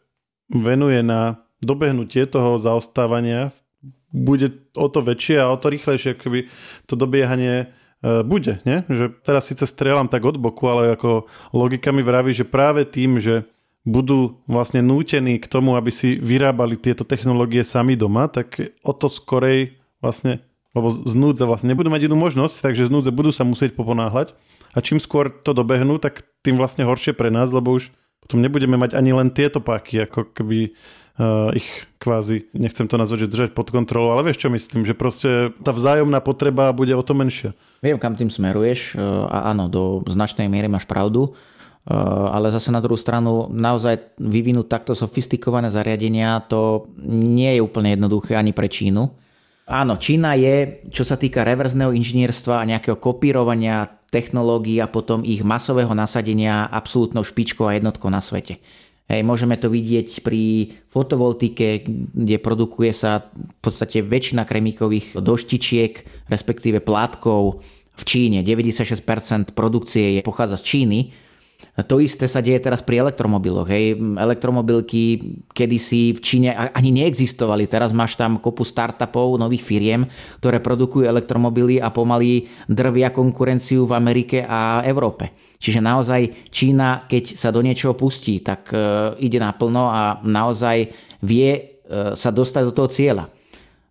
venuje 0.48 1.04
na 1.04 1.44
dobehnutie 1.60 2.24
toho 2.24 2.56
zaostávania, 2.56 3.52
bude 4.10 4.64
o 4.72 4.88
to 4.88 5.04
väčšie 5.04 5.36
a 5.36 5.52
o 5.52 5.60
to 5.60 5.68
rýchlejšie, 5.68 6.16
keby 6.16 6.48
to 6.88 6.96
dobiehanie 6.96 7.68
e, 8.00 8.24
bude. 8.24 8.64
Nie? 8.64 8.88
Že 8.88 9.20
teraz 9.20 9.52
síce 9.52 9.68
strieľam 9.68 10.08
tak 10.08 10.24
od 10.24 10.40
boku, 10.40 10.64
ale 10.72 10.96
ako 10.96 11.28
logika 11.52 11.92
mi 11.92 12.00
vraví, 12.00 12.32
že 12.32 12.48
práve 12.48 12.88
tým, 12.88 13.20
že 13.20 13.44
budú 13.84 14.40
vlastne 14.48 14.80
nútení 14.80 15.36
k 15.40 15.46
tomu, 15.48 15.76
aby 15.76 15.92
si 15.92 16.16
vyrábali 16.16 16.80
tieto 16.80 17.04
technológie 17.04 17.64
sami 17.64 17.96
doma, 17.96 18.28
tak 18.32 18.60
o 18.80 18.92
to 18.96 19.12
skorej 19.12 19.76
vlastne 20.00 20.40
lebo 20.70 20.94
z 20.94 21.14
núdze 21.18 21.42
vlastne 21.46 21.74
nebudú 21.74 21.90
mať 21.90 22.06
inú 22.06 22.14
možnosť, 22.14 22.62
takže 22.62 22.86
z 22.86 22.92
núdze 22.94 23.10
budú 23.10 23.34
sa 23.34 23.42
musieť 23.42 23.74
poponáhľať 23.74 24.38
a 24.70 24.78
čím 24.78 25.02
skôr 25.02 25.30
to 25.30 25.50
dobehnú, 25.50 25.98
tak 25.98 26.22
tým 26.46 26.54
vlastne 26.54 26.86
horšie 26.86 27.10
pre 27.10 27.28
nás, 27.28 27.50
lebo 27.50 27.74
už 27.74 27.90
potom 28.22 28.38
nebudeme 28.38 28.78
mať 28.78 28.94
ani 28.94 29.10
len 29.10 29.34
tieto 29.34 29.58
páky, 29.58 30.06
ako 30.06 30.30
keby 30.30 30.70
uh, 31.18 31.50
ich 31.56 31.66
kvázi, 31.98 32.46
nechcem 32.54 32.86
to 32.86 32.94
nazvať, 32.94 33.26
že 33.26 33.32
držať 33.32 33.50
pod 33.56 33.74
kontrolou, 33.74 34.14
ale 34.14 34.30
vieš 34.30 34.46
čo 34.46 34.48
myslím, 34.52 34.86
že 34.86 34.94
proste 34.94 35.50
tá 35.58 35.74
vzájomná 35.74 36.22
potreba 36.22 36.70
bude 36.70 36.94
o 36.94 37.02
to 37.02 37.18
menšia. 37.18 37.50
Viem, 37.82 37.98
kam 37.98 38.14
tým 38.14 38.28
smeruješ 38.28 38.92
e, 38.92 39.00
a 39.28 39.52
áno, 39.52 39.68
do 39.72 40.04
značnej 40.04 40.52
miery 40.52 40.68
máš 40.68 40.84
pravdu, 40.84 41.32
e, 41.32 41.96
ale 42.28 42.52
zase 42.52 42.68
na 42.68 42.80
druhú 42.84 42.96
stranu 42.96 43.48
naozaj 43.48 44.20
vyvinúť 44.20 44.68
takto 44.68 44.92
sofistikované 44.92 45.72
zariadenia 45.72 46.44
to 46.44 46.88
nie 47.08 47.56
je 47.56 47.64
úplne 47.64 47.96
jednoduché 47.96 48.36
ani 48.36 48.52
pre 48.52 48.68
Čínu 48.68 49.08
Áno, 49.70 50.02
Čína 50.02 50.34
je, 50.34 50.82
čo 50.90 51.06
sa 51.06 51.14
týka 51.14 51.46
reverzného 51.46 51.94
inžinierstva 51.94 52.58
a 52.58 52.66
nejakého 52.66 52.98
kopírovania 52.98 53.86
technológií 54.10 54.82
a 54.82 54.90
potom 54.90 55.22
ich 55.22 55.46
masového 55.46 55.94
nasadenia 55.94 56.66
absolútnou 56.66 57.22
špičkou 57.22 57.70
a 57.70 57.78
jednotkou 57.78 58.10
na 58.10 58.18
svete. 58.18 58.58
Hej, 59.06 59.22
môžeme 59.22 59.54
to 59.54 59.70
vidieť 59.70 60.26
pri 60.26 60.74
fotovoltike, 60.90 61.86
kde 61.86 62.36
produkuje 62.42 62.90
sa 62.90 63.30
v 63.30 63.58
podstate 63.62 64.02
väčšina 64.02 64.42
kremíkových 64.42 65.22
doštičiek, 65.22 66.26
respektíve 66.26 66.82
plátkov 66.82 67.62
v 67.94 68.02
Číne. 68.02 68.42
96% 68.42 69.54
produkcie 69.54 70.18
je, 70.18 70.20
pochádza 70.26 70.58
z 70.58 70.66
Číny 70.66 70.98
to 71.86 72.02
isté 72.02 72.28
sa 72.28 72.44
deje 72.44 72.60
teraz 72.60 72.84
pri 72.84 73.00
elektromobiloch. 73.00 73.68
Hej. 73.68 73.96
Elektromobilky 73.96 75.36
kedysi 75.52 76.12
v 76.16 76.20
Číne 76.20 76.50
ani 76.52 76.90
neexistovali. 76.92 77.70
Teraz 77.70 77.94
máš 77.94 78.18
tam 78.18 78.42
kopu 78.42 78.66
startupov, 78.66 79.38
nových 79.40 79.64
firiem, 79.64 80.04
ktoré 80.42 80.60
produkujú 80.60 81.06
elektromobily 81.06 81.80
a 81.80 81.88
pomaly 81.92 82.48
drvia 82.66 83.14
konkurenciu 83.14 83.86
v 83.88 83.96
Amerike 83.96 84.44
a 84.44 84.84
Európe. 84.84 85.32
Čiže 85.60 85.80
naozaj 85.84 86.50
Čína, 86.52 87.04
keď 87.04 87.36
sa 87.36 87.52
do 87.52 87.60
niečoho 87.60 87.92
pustí, 87.92 88.40
tak 88.40 88.72
e, 88.72 88.76
ide 89.20 89.36
naplno 89.36 89.92
a 89.92 90.02
naozaj 90.24 90.88
vie 91.20 91.50
e, 91.52 91.60
sa 92.16 92.32
dostať 92.32 92.62
do 92.64 92.72
toho 92.72 92.88
cieľa. 92.88 93.28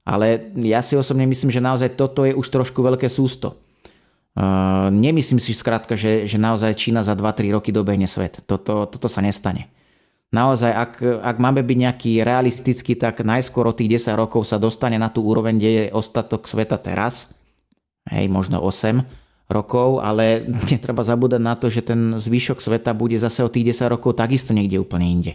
Ale 0.10 0.50
ja 0.58 0.82
si 0.82 0.98
osobne 0.98 1.30
myslím, 1.30 1.54
že 1.54 1.62
naozaj 1.62 1.94
toto 1.94 2.26
je 2.26 2.34
už 2.34 2.48
trošku 2.50 2.82
veľké 2.82 3.06
sústo 3.06 3.69
nemyslím 4.90 5.42
si 5.42 5.52
skrátka, 5.52 6.00
že, 6.00 6.24
že 6.24 6.40
naozaj 6.40 6.78
Čína 6.80 7.04
za 7.04 7.18
2-3 7.18 7.52
roky 7.52 7.76
dobehne 7.76 8.08
svet. 8.08 8.40
Toto, 8.48 8.88
toto 8.88 9.08
sa 9.12 9.20
nestane. 9.20 9.68
Naozaj, 10.30 10.72
ak, 10.72 10.94
ak 11.26 11.36
máme 11.42 11.66
byť 11.66 11.78
nejaký 11.90 12.12
realistický, 12.22 12.94
tak 12.94 13.26
najskôr 13.26 13.66
o 13.66 13.74
tých 13.74 13.98
10 13.98 14.14
rokov 14.14 14.46
sa 14.46 14.62
dostane 14.62 15.02
na 15.02 15.10
tú 15.10 15.26
úroveň, 15.26 15.58
kde 15.58 15.72
je 15.74 15.84
ostatok 15.90 16.46
sveta 16.46 16.78
teraz. 16.78 17.34
Hej, 18.06 18.30
možno 18.30 18.62
8 18.62 19.02
rokov, 19.50 20.06
ale 20.06 20.46
netreba 20.72 21.02
zabúdať 21.02 21.42
na 21.42 21.58
to, 21.58 21.74
že 21.74 21.82
ten 21.82 22.14
zvyšok 22.22 22.62
sveta 22.62 22.94
bude 22.94 23.18
zase 23.18 23.42
o 23.42 23.50
tých 23.50 23.74
10 23.74 23.90
rokov 23.90 24.16
takisto 24.22 24.54
niekde 24.54 24.78
úplne 24.78 25.10
inde. 25.10 25.34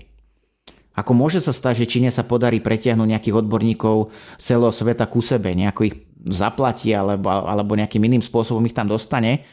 Ako 0.94 1.10
môže 1.10 1.42
sa 1.42 1.50
stať, 1.50 1.82
že 1.82 1.90
Číne 1.98 2.14
sa 2.14 2.22
podarí 2.22 2.62
pretiahnuť 2.62 3.08
nejakých 3.10 3.38
odborníkov 3.42 4.14
celého 4.38 4.70
sveta 4.70 5.10
ku 5.10 5.18
sebe, 5.18 5.50
nejako 5.50 5.90
ich 5.90 5.96
zaplatí 6.24 6.96
alebo, 6.96 7.28
alebo 7.28 7.76
nejakým 7.76 8.00
iným 8.00 8.24
spôsobom 8.24 8.64
ich 8.64 8.76
tam 8.76 8.88
dostane. 8.88 9.44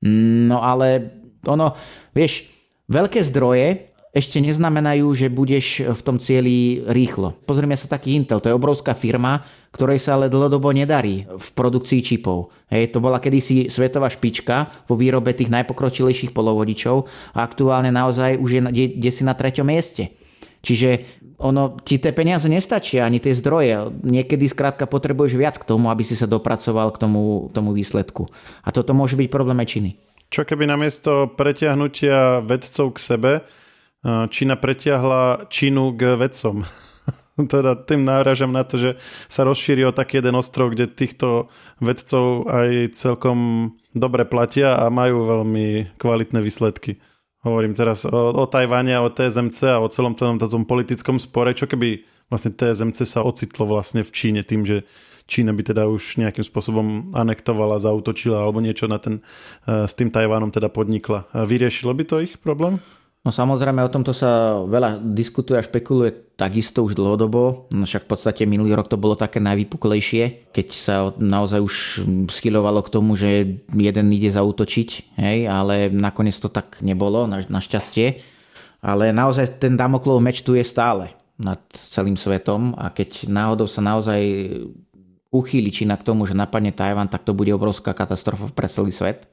No 0.00 0.60
ale 0.64 1.12
ono, 1.44 1.76
vieš, 2.12 2.48
veľké 2.88 3.20
zdroje 3.24 3.96
ešte 4.16 4.40
neznamenajú, 4.40 5.12
že 5.12 5.28
budeš 5.28 5.92
v 5.92 6.00
tom 6.00 6.16
cieli 6.16 6.80
rýchlo. 6.88 7.36
Pozrieme 7.44 7.76
sa 7.76 7.84
taký 7.84 8.16
Intel, 8.16 8.40
to 8.40 8.48
je 8.48 8.56
obrovská 8.56 8.96
firma, 8.96 9.44
ktorej 9.76 10.00
sa 10.00 10.16
ale 10.16 10.32
dlhodobo 10.32 10.72
nedarí 10.72 11.28
v 11.28 11.48
produkcii 11.52 12.00
čipov. 12.00 12.48
Hej, 12.72 12.96
to 12.96 13.04
bola 13.04 13.20
kedysi 13.20 13.68
svetová 13.68 14.08
špička 14.08 14.88
vo 14.88 14.96
výrobe 14.96 15.36
tých 15.36 15.52
najpokročilejších 15.52 16.32
polovodičov 16.32 17.04
a 17.36 17.44
aktuálne 17.44 17.92
naozaj 17.92 18.40
už 18.40 18.50
je 18.72 18.84
desi 18.96 19.20
na 19.20 19.36
treťom 19.36 19.68
mieste. 19.68 20.16
Čiže 20.66 20.90
ono, 21.38 21.78
ti 21.78 22.02
tie 22.02 22.10
peniaze 22.10 22.50
nestačia, 22.50 23.06
ani 23.06 23.22
tie 23.22 23.30
zdroje. 23.30 24.02
Niekedy 24.02 24.50
skrátka 24.50 24.90
potrebuješ 24.90 25.38
viac 25.38 25.54
k 25.54 25.68
tomu, 25.68 25.94
aby 25.94 26.02
si 26.02 26.18
sa 26.18 26.26
dopracoval 26.26 26.90
k 26.90 26.98
tomu, 27.06 27.46
tomu 27.54 27.70
výsledku. 27.70 28.26
A 28.66 28.74
toto 28.74 28.90
môže 28.90 29.14
byť 29.14 29.30
problém 29.30 29.62
aj 29.62 29.70
Číny. 29.70 29.90
Čo 30.26 30.42
keby 30.42 30.66
namiesto 30.66 31.30
pretiahnutia 31.38 32.42
vedcov 32.42 32.98
k 32.98 32.98
sebe, 32.98 33.32
Čína 34.06 34.58
pretiahla 34.58 35.46
Čínu 35.46 35.94
k 35.94 36.18
vedcom? 36.18 36.66
teda 37.54 37.76
tým 37.76 38.08
náražam 38.08 38.50
na 38.50 38.64
to, 38.64 38.80
že 38.80 38.90
sa 39.28 39.44
rozšíri 39.44 39.84
o 39.84 39.92
taký 39.92 40.24
jeden 40.24 40.40
ostrov, 40.40 40.72
kde 40.72 40.88
týchto 40.88 41.52
vedcov 41.84 42.48
aj 42.48 42.96
celkom 42.96 43.38
dobre 43.92 44.24
platia 44.24 44.72
a 44.80 44.88
majú 44.88 45.28
veľmi 45.28 45.94
kvalitné 46.00 46.40
výsledky. 46.40 46.96
Hovorím 47.46 47.78
teraz 47.78 48.02
o, 48.02 48.34
o 48.34 48.44
Tajvane 48.50 48.90
a 48.98 49.06
o 49.06 49.10
TSMC 49.14 49.70
a 49.70 49.78
o 49.78 49.86
celom 49.86 50.18
tom, 50.18 50.34
tom 50.34 50.66
politickom 50.66 51.22
spore, 51.22 51.54
čo 51.54 51.70
keby 51.70 52.02
vlastne 52.26 52.50
TSMC 52.50 53.06
sa 53.06 53.22
ocitlo 53.22 53.70
vlastne 53.70 54.02
v 54.02 54.10
Číne 54.10 54.42
tým, 54.42 54.66
že 54.66 54.82
Čína 55.30 55.54
by 55.54 55.62
teda 55.62 55.86
už 55.86 56.18
nejakým 56.22 56.42
spôsobom 56.42 57.14
anektovala, 57.14 57.82
zautočila 57.82 58.42
alebo 58.42 58.58
niečo 58.58 58.90
na 58.90 58.98
ten, 58.98 59.22
eh, 59.66 59.86
s 59.86 59.94
tým 59.94 60.10
Tajvanom 60.10 60.50
teda 60.50 60.70
podnikla. 60.70 61.30
Vyriešilo 61.34 61.94
by 61.94 62.04
to 62.06 62.16
ich 62.18 62.34
problém? 62.42 62.82
No 63.26 63.34
samozrejme 63.34 63.82
o 63.82 63.90
tomto 63.90 64.14
sa 64.14 64.62
veľa 64.62 65.02
diskutuje 65.02 65.58
a 65.58 65.66
špekuluje 65.66 66.38
takisto 66.38 66.86
už 66.86 66.94
dlhodobo, 66.94 67.66
no 67.74 67.82
však 67.82 68.06
v 68.06 68.10
podstate 68.14 68.42
minulý 68.46 68.78
rok 68.78 68.86
to 68.86 68.94
bolo 68.94 69.18
také 69.18 69.42
najvypuklejšie, 69.42 70.54
keď 70.54 70.66
sa 70.70 71.10
naozaj 71.18 71.58
už 71.58 71.74
schylovalo 72.30 72.86
k 72.86 72.92
tomu, 72.94 73.18
že 73.18 73.58
jeden 73.74 74.06
ide 74.14 74.30
zautočiť, 74.30 75.18
hej, 75.18 75.50
ale 75.50 75.90
nakoniec 75.90 76.38
to 76.38 76.46
tak 76.46 76.78
nebolo, 76.86 77.26
na, 77.26 77.42
našťastie. 77.42 78.22
Ale 78.78 79.10
naozaj 79.10 79.58
ten 79.58 79.74
Damoklov 79.74 80.22
meč 80.22 80.46
tu 80.46 80.54
je 80.54 80.62
stále 80.62 81.10
nad 81.34 81.58
celým 81.74 82.14
svetom 82.14 82.78
a 82.78 82.94
keď 82.94 83.26
náhodou 83.26 83.66
sa 83.66 83.82
naozaj 83.82 84.22
uchýli 85.34 85.74
Čína 85.74 85.98
k 85.98 86.06
tomu, 86.06 86.30
že 86.30 86.38
napadne 86.38 86.70
Tajvan, 86.70 87.10
tak 87.10 87.26
to 87.26 87.34
bude 87.34 87.50
obrovská 87.50 87.90
katastrofa 87.90 88.54
pre 88.54 88.70
celý 88.70 88.94
svet 88.94 89.26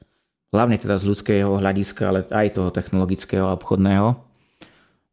hlavne 0.54 0.78
teda 0.78 0.96
z 0.96 1.04
ľudského 1.10 1.58
hľadiska, 1.58 2.02
ale 2.06 2.20
aj 2.30 2.54
toho 2.54 2.70
technologického 2.70 3.50
a 3.50 3.58
obchodného. 3.58 4.14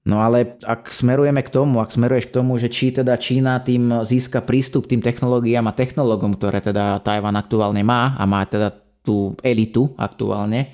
No 0.02 0.18
ale 0.18 0.58
ak 0.66 0.90
smerujeme 0.90 1.46
k 1.46 1.54
tomu, 1.54 1.78
ak 1.78 1.94
smeruješ 1.94 2.34
k 2.34 2.36
tomu, 2.42 2.58
že 2.58 2.74
či 2.74 2.90
teda 2.90 3.18
Čína 3.22 3.62
tým 3.62 4.02
získa 4.02 4.42
prístup 4.42 4.90
tým 4.90 4.98
technológiám 4.98 5.70
a 5.70 5.78
technológom, 5.78 6.34
ktoré 6.34 6.58
teda 6.58 6.98
Tajvan 7.06 7.38
aktuálne 7.38 7.86
má 7.86 8.18
a 8.18 8.26
má 8.26 8.42
teda 8.50 8.74
tú 9.06 9.38
elitu 9.46 9.94
aktuálne, 10.02 10.74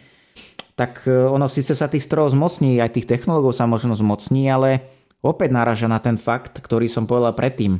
tak 0.79 1.03
e, 1.03 1.11
ono 1.11 1.51
síce 1.51 1.75
sa 1.75 1.91
tých 1.91 2.07
strojov 2.07 2.37
zmocní, 2.39 2.79
aj 2.79 2.95
tých 2.95 3.09
technológov 3.09 3.51
sa 3.51 3.67
možno 3.67 3.99
zmocní, 3.99 4.47
ale 4.47 4.85
opäť 5.19 5.51
naraža 5.51 5.91
na 5.91 5.99
ten 5.99 6.15
fakt, 6.15 6.63
ktorý 6.63 6.87
som 6.87 7.03
povedal 7.03 7.35
predtým. 7.35 7.75
E, 7.75 7.79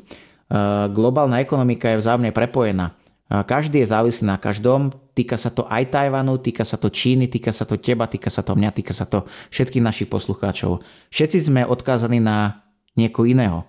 globálna 0.92 1.40
ekonomika 1.40 1.96
je 1.96 2.04
vzájomne 2.04 2.36
prepojená. 2.36 2.92
Každý 3.28 3.84
je 3.84 3.92
závislý 3.92 4.32
na 4.32 4.40
každom, 4.40 4.88
týka 5.12 5.36
sa 5.36 5.52
to 5.52 5.68
aj 5.68 5.92
Tajvanu, 5.92 6.40
týka 6.40 6.64
sa 6.64 6.80
to 6.80 6.88
Číny, 6.88 7.28
týka 7.28 7.52
sa 7.52 7.68
to 7.68 7.76
teba, 7.76 8.08
týka 8.08 8.32
sa 8.32 8.40
to 8.40 8.56
mňa, 8.56 8.72
týka 8.72 8.96
sa 8.96 9.04
to 9.04 9.28
všetkých 9.52 9.84
našich 9.84 10.08
poslucháčov. 10.08 10.80
Všetci 11.12 11.52
sme 11.52 11.68
odkázaní 11.68 12.24
na 12.24 12.64
niekoho 12.96 13.28
iného. 13.28 13.68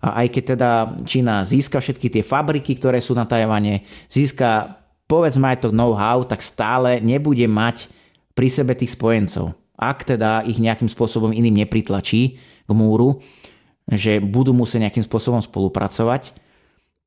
A 0.00 0.24
aj 0.24 0.26
keď 0.32 0.44
teda 0.56 0.70
Čína 1.04 1.44
získa 1.44 1.84
všetky 1.84 2.08
tie 2.08 2.24
fabriky, 2.24 2.80
ktoré 2.80 3.04
sú 3.04 3.12
na 3.12 3.28
Tajvane, 3.28 3.84
získa 4.08 4.80
povedzme 5.04 5.52
aj 5.52 5.68
to 5.68 5.68
know-how, 5.68 6.24
tak 6.24 6.40
stále 6.40 6.96
nebude 7.04 7.44
mať 7.44 7.92
pri 8.32 8.48
sebe 8.48 8.72
tých 8.72 8.96
spojencov. 8.96 9.52
Ak 9.76 10.08
teda 10.08 10.48
ich 10.48 10.56
nejakým 10.56 10.88
spôsobom 10.88 11.28
iným 11.28 11.60
nepritlačí 11.60 12.40
k 12.64 12.70
múru, 12.72 13.20
že 13.84 14.16
budú 14.16 14.56
musieť 14.56 14.88
nejakým 14.88 15.04
spôsobom 15.04 15.44
spolupracovať, 15.44 16.32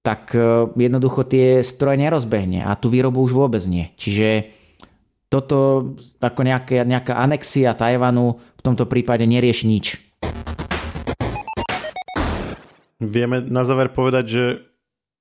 tak 0.01 0.31
e, 0.33 0.71
jednoducho 0.75 1.27
tie 1.27 1.61
stroje 1.61 1.99
nerozbehne 1.99 2.63
a 2.63 2.75
tú 2.79 2.87
výrobu 2.87 3.23
už 3.23 3.33
vôbec 3.35 3.63
nie. 3.67 3.91
Čiže 3.99 4.51
toto 5.27 5.91
ako 6.23 6.41
nejaká, 6.43 6.87
nejaká 6.87 7.19
anexia 7.19 7.75
Tajvanu 7.75 8.39
v 8.39 8.61
tomto 8.63 8.87
prípade 8.87 9.27
nerieši 9.27 9.65
nič. 9.67 9.85
Vieme 12.97 13.43
na 13.45 13.61
záver 13.61 13.93
povedať, 13.93 14.25
že 14.25 14.43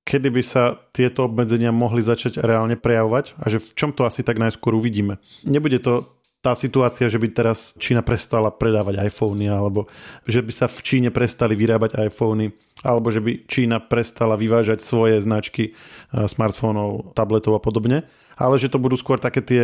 kedy 0.07 0.31
by 0.31 0.41
sa 0.41 0.79
tieto 0.95 1.27
obmedzenia 1.27 1.75
mohli 1.75 1.99
začať 1.99 2.39
reálne 2.39 2.79
prejavovať 2.79 3.35
a 3.37 3.45
že 3.51 3.59
v 3.59 3.69
čom 3.75 3.91
to 3.91 4.07
asi 4.07 4.23
tak 4.23 4.39
najskôr 4.39 4.71
uvidíme. 4.71 5.19
Nebude 5.43 5.83
to 5.83 6.16
tá 6.47 6.55
situácia, 6.55 7.11
že 7.11 7.19
by 7.19 7.27
teraz 7.35 7.75
Čína 7.75 7.99
prestala 7.99 8.47
predávať 8.47 9.03
iPhony, 9.03 9.51
alebo 9.51 9.91
že 10.23 10.39
by 10.39 10.55
sa 10.55 10.71
v 10.71 10.79
Číne 10.79 11.09
prestali 11.11 11.59
vyrábať 11.59 11.99
iPhony, 12.07 12.55
alebo 12.87 13.11
že 13.11 13.19
by 13.19 13.43
Čína 13.51 13.83
prestala 13.83 14.39
vyvážať 14.39 14.79
svoje 14.79 15.19
značky 15.19 15.75
eh, 15.75 16.23
smartfónov, 16.23 17.11
tabletov 17.11 17.59
a 17.59 17.61
podobne, 17.61 18.07
ale 18.39 18.55
že 18.55 18.71
to 18.71 18.79
budú 18.79 18.95
skôr 18.95 19.19
také 19.19 19.43
tie 19.43 19.63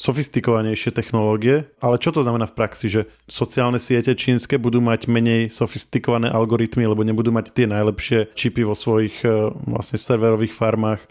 sofistikovanejšie 0.00 0.92
technológie, 0.92 1.68
ale 1.80 1.96
čo 1.96 2.12
to 2.12 2.20
znamená 2.20 2.48
v 2.48 2.56
praxi, 2.56 2.88
že 2.88 3.08
sociálne 3.28 3.80
siete 3.80 4.12
čínske 4.12 4.60
budú 4.60 4.80
mať 4.84 5.08
menej 5.08 5.48
sofistikované 5.48 6.28
algoritmy, 6.28 6.84
lebo 6.84 7.00
nebudú 7.00 7.32
mať 7.32 7.52
tie 7.56 7.64
najlepšie 7.68 8.32
čipy 8.32 8.64
vo 8.64 8.72
svojich 8.72 9.20
eh, 9.20 9.52
vlastne 9.68 10.00
serverových 10.00 10.56
farmách, 10.56 11.04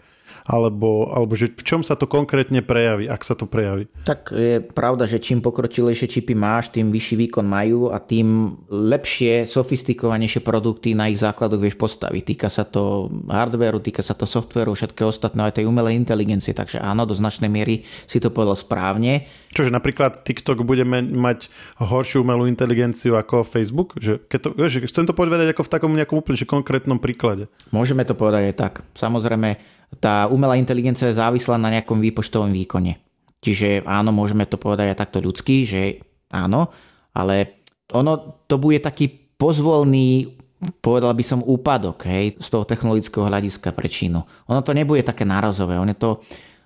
alebo, 0.46 1.10
alebo 1.10 1.34
že 1.34 1.50
v 1.50 1.62
čom 1.62 1.82
sa 1.82 1.98
to 1.98 2.08
konkrétne 2.08 2.62
prejaví, 2.62 3.10
ak 3.10 3.22
sa 3.26 3.34
to 3.34 3.44
prejaví? 3.44 3.90
Tak 4.06 4.30
je 4.32 4.62
pravda, 4.62 5.04
že 5.04 5.18
čím 5.18 5.42
pokročilejšie 5.42 6.06
čipy 6.06 6.38
máš, 6.38 6.70
tým 6.70 6.94
vyšší 6.94 7.14
výkon 7.26 7.46
majú 7.46 7.90
a 7.90 7.98
tým 7.98 8.58
lepšie, 8.70 9.44
sofistikovanejšie 9.44 10.40
produkty 10.40 10.94
na 10.94 11.10
ich 11.10 11.18
základoch 11.20 11.60
vieš 11.60 11.76
postaviť. 11.76 12.22
Týka 12.22 12.48
sa 12.48 12.62
to 12.62 13.10
hardwareu, 13.26 13.82
týka 13.82 14.00
sa 14.00 14.14
to 14.14 14.24
softwareu, 14.24 14.72
všetkého 14.72 15.10
ostatného, 15.10 15.50
aj 15.50 15.60
tej 15.60 15.66
umelej 15.66 15.98
inteligencie. 15.98 16.54
Takže 16.54 16.78
áno, 16.80 17.04
do 17.04 17.12
značnej 17.12 17.50
miery 17.50 17.82
si 18.06 18.22
to 18.22 18.30
povedal 18.30 18.54
správne. 18.54 19.26
Čože 19.52 19.74
napríklad 19.74 20.22
TikTok 20.22 20.62
budeme 20.62 21.02
mať 21.02 21.50
horšiu 21.82 22.22
umelú 22.22 22.46
inteligenciu 22.46 23.18
ako 23.18 23.42
Facebook? 23.42 23.98
Že 23.98 24.22
keď 24.30 24.38
to, 24.40 24.48
že 24.70 24.78
chcem 24.86 25.04
to 25.08 25.16
povedať 25.16 25.50
ako 25.50 25.66
v 25.66 25.72
takom 25.72 25.92
nejakom 25.96 26.22
úplne 26.22 26.38
konkrétnom 26.46 27.02
príklade. 27.02 27.50
Môžeme 27.74 28.06
to 28.06 28.14
povedať 28.14 28.52
aj 28.52 28.54
tak. 28.54 28.72
Samozrejme, 28.94 29.58
tá 29.98 30.28
umelá 30.28 30.58
inteligencia 30.58 31.08
je 31.08 31.18
závislá 31.18 31.56
na 31.56 31.72
nejakom 31.72 31.98
výpočtovom 32.02 32.52
výkone. 32.52 33.00
Čiže 33.40 33.86
áno, 33.86 34.10
môžeme 34.10 34.48
to 34.48 34.58
povedať 34.58 34.92
aj 34.92 35.00
takto 35.06 35.18
ľudsky, 35.22 35.62
že 35.62 36.02
áno, 36.32 36.72
ale 37.14 37.62
ono 37.94 38.42
to 38.50 38.58
bude 38.58 38.82
taký 38.82 39.06
pozvolný, 39.36 40.34
povedal 40.82 41.12
by 41.14 41.24
som, 41.24 41.44
úpadok 41.44 42.08
hej, 42.08 42.40
z 42.40 42.48
toho 42.48 42.64
technologického 42.66 43.28
hľadiska 43.28 43.70
pre 43.70 43.86
Čínu. 43.86 44.20
Ono 44.50 44.60
to 44.64 44.74
nebude 44.74 45.04
také 45.06 45.22
nárazové, 45.22 45.78
ono 45.78 45.94
to, 45.94 46.24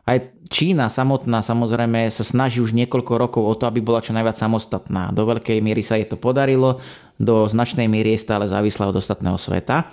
aj 0.09 0.33
Čína 0.51 0.91
samotná 0.91 1.45
samozrejme 1.45 2.09
sa 2.11 2.25
snaží 2.27 2.59
už 2.59 2.75
niekoľko 2.75 3.13
rokov 3.15 3.43
o 3.47 3.55
to, 3.55 3.69
aby 3.69 3.79
bola 3.79 4.03
čo 4.03 4.17
najviac 4.17 4.35
samostatná. 4.35 5.15
Do 5.15 5.23
veľkej 5.29 5.63
miery 5.63 5.85
sa 5.85 6.01
jej 6.01 6.09
to 6.09 6.19
podarilo, 6.19 6.83
do 7.21 7.47
značnej 7.47 7.87
miery 7.87 8.17
je 8.17 8.25
stále 8.25 8.49
závislá 8.49 8.91
od 8.91 8.99
ostatného 8.99 9.39
sveta. 9.39 9.93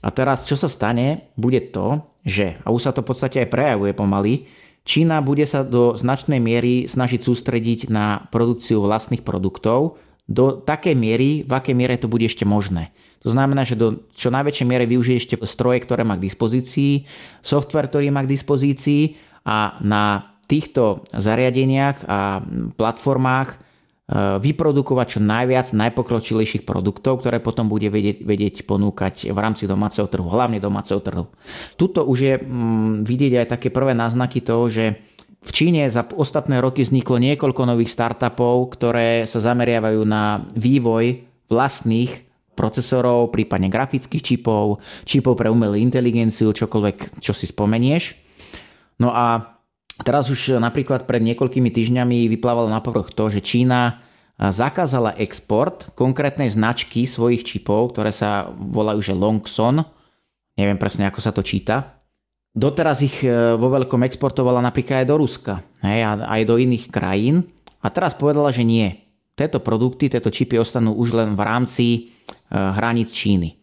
A 0.00 0.08
teraz, 0.14 0.46
čo 0.46 0.54
sa 0.54 0.70
stane, 0.70 1.32
bude 1.34 1.58
to, 1.74 2.04
že, 2.26 2.60
a 2.64 2.72
už 2.72 2.88
sa 2.88 2.92
to 2.92 3.00
v 3.00 3.08
podstate 3.12 3.36
aj 3.44 3.52
prejavuje 3.52 3.92
pomaly, 3.96 4.48
Čína 4.80 5.20
bude 5.20 5.44
sa 5.44 5.60
do 5.60 5.92
značnej 5.92 6.40
miery 6.40 6.88
snažiť 6.88 7.20
sústrediť 7.20 7.92
na 7.92 8.26
produkciu 8.32 8.80
vlastných 8.80 9.20
produktov 9.20 10.00
do 10.24 10.56
takej 10.56 10.96
miery, 10.96 11.30
v 11.44 11.52
akej 11.52 11.74
miere 11.76 12.00
to 12.00 12.08
bude 12.08 12.24
ešte 12.24 12.48
možné. 12.48 12.94
To 13.20 13.28
znamená, 13.28 13.68
že 13.68 13.76
do 13.76 14.08
čo 14.16 14.32
najväčšej 14.32 14.66
miere 14.66 14.88
využije 14.88 15.16
ešte 15.20 15.36
stroje, 15.44 15.84
ktoré 15.84 16.06
má 16.08 16.16
k 16.16 16.24
dispozícii, 16.24 17.04
software, 17.44 17.92
ktorý 17.92 18.08
má 18.08 18.24
k 18.24 18.32
dispozícii 18.32 19.20
a 19.44 19.76
na 19.84 20.32
týchto 20.48 21.04
zariadeniach 21.12 22.08
a 22.08 22.40
platformách 22.74 23.60
vyprodukovať 24.42 25.06
čo 25.06 25.20
najviac 25.22 25.70
najpokročilejších 25.70 26.66
produktov, 26.66 27.22
ktoré 27.22 27.38
potom 27.38 27.70
bude 27.70 27.86
vedieť, 27.86 28.26
vedieť 28.26 28.54
ponúkať 28.66 29.30
v 29.30 29.38
rámci 29.38 29.70
domáceho 29.70 30.10
trhu, 30.10 30.26
hlavne 30.26 30.58
domáceho 30.58 30.98
trhu. 30.98 31.30
Tuto 31.78 32.02
už 32.02 32.18
je 32.18 32.34
mm, 32.42 33.06
vidieť 33.06 33.46
aj 33.46 33.46
také 33.54 33.70
prvé 33.70 33.94
náznaky 33.94 34.42
toho, 34.42 34.66
že 34.66 34.98
v 35.40 35.50
Číne 35.54 35.86
za 35.88 36.04
ostatné 36.18 36.58
roky 36.58 36.82
vzniklo 36.82 37.22
niekoľko 37.22 37.62
nových 37.70 37.94
startupov, 37.94 38.74
ktoré 38.76 39.24
sa 39.30 39.38
zameriavajú 39.40 40.02
na 40.02 40.42
vývoj 40.58 41.22
vlastných 41.48 42.28
procesorov, 42.58 43.32
prípadne 43.32 43.72
grafických 43.72 44.20
čipov, 44.20 44.84
čipov 45.08 45.38
pre 45.38 45.48
umelú 45.48 45.78
inteligenciu, 45.78 46.52
čokoľvek, 46.52 47.22
čo 47.22 47.32
si 47.32 47.48
spomenieš. 47.48 48.18
No 49.00 49.14
a 49.16 49.56
Teraz 50.00 50.32
už 50.32 50.56
napríklad 50.56 51.04
pred 51.04 51.20
niekoľkými 51.20 51.68
týždňami 51.68 52.28
vyplávalo 52.32 52.72
na 52.72 52.80
povrch 52.80 53.12
to, 53.12 53.28
že 53.28 53.44
Čína 53.44 54.00
zakázala 54.40 55.12
export 55.20 55.92
konkrétnej 55.92 56.48
značky 56.48 57.04
svojich 57.04 57.44
čipov, 57.44 57.92
ktoré 57.92 58.08
sa 58.08 58.48
volajú 58.48 59.04
že 59.04 59.12
Longson. 59.12 59.84
Neviem 60.56 60.80
presne, 60.80 61.04
ako 61.04 61.20
sa 61.20 61.36
to 61.36 61.44
číta. 61.44 62.00
Doteraz 62.50 63.04
ich 63.04 63.20
e, 63.22 63.30
vo 63.54 63.68
veľkom 63.70 64.02
exportovala 64.08 64.58
napríklad 64.64 65.04
aj 65.04 65.06
do 65.06 65.16
Ruska 65.20 65.54
hej, 65.86 66.02
aj 66.02 66.42
do 66.48 66.58
iných 66.58 66.90
krajín. 66.90 67.46
A 67.84 67.92
teraz 67.92 68.16
povedala, 68.16 68.50
že 68.50 68.66
nie. 68.66 69.06
Tieto 69.38 69.62
produkty, 69.62 70.10
tieto 70.10 70.32
čipy 70.32 70.58
ostanú 70.58 70.96
už 70.96 71.14
len 71.14 71.30
v 71.38 71.42
rámci 71.44 71.86
e, 71.86 72.00
hraníc 72.50 73.12
Číny. 73.12 73.60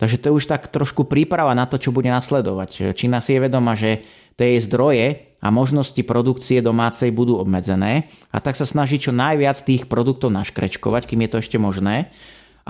Takže 0.00 0.16
to 0.16 0.24
je 0.32 0.36
už 0.40 0.48
tak 0.48 0.72
trošku 0.72 1.04
príprava 1.04 1.52
na 1.52 1.68
to, 1.68 1.76
čo 1.76 1.92
bude 1.92 2.08
nasledovať. 2.08 2.96
Čína 2.96 3.20
si 3.20 3.36
je 3.36 3.44
vedoma, 3.44 3.76
že 3.76 4.00
tie 4.40 4.56
zdroje 4.56 5.29
a 5.40 5.48
možnosti 5.48 6.00
produkcie 6.04 6.60
domácej 6.60 7.10
budú 7.10 7.40
obmedzené 7.40 8.12
a 8.28 8.38
tak 8.44 8.60
sa 8.60 8.68
snaží 8.68 9.00
čo 9.00 9.10
najviac 9.10 9.56
tých 9.64 9.88
produktov 9.88 10.30
naškrečkovať, 10.36 11.08
kým 11.08 11.24
je 11.24 11.30
to 11.32 11.36
ešte 11.40 11.56
možné. 11.56 12.12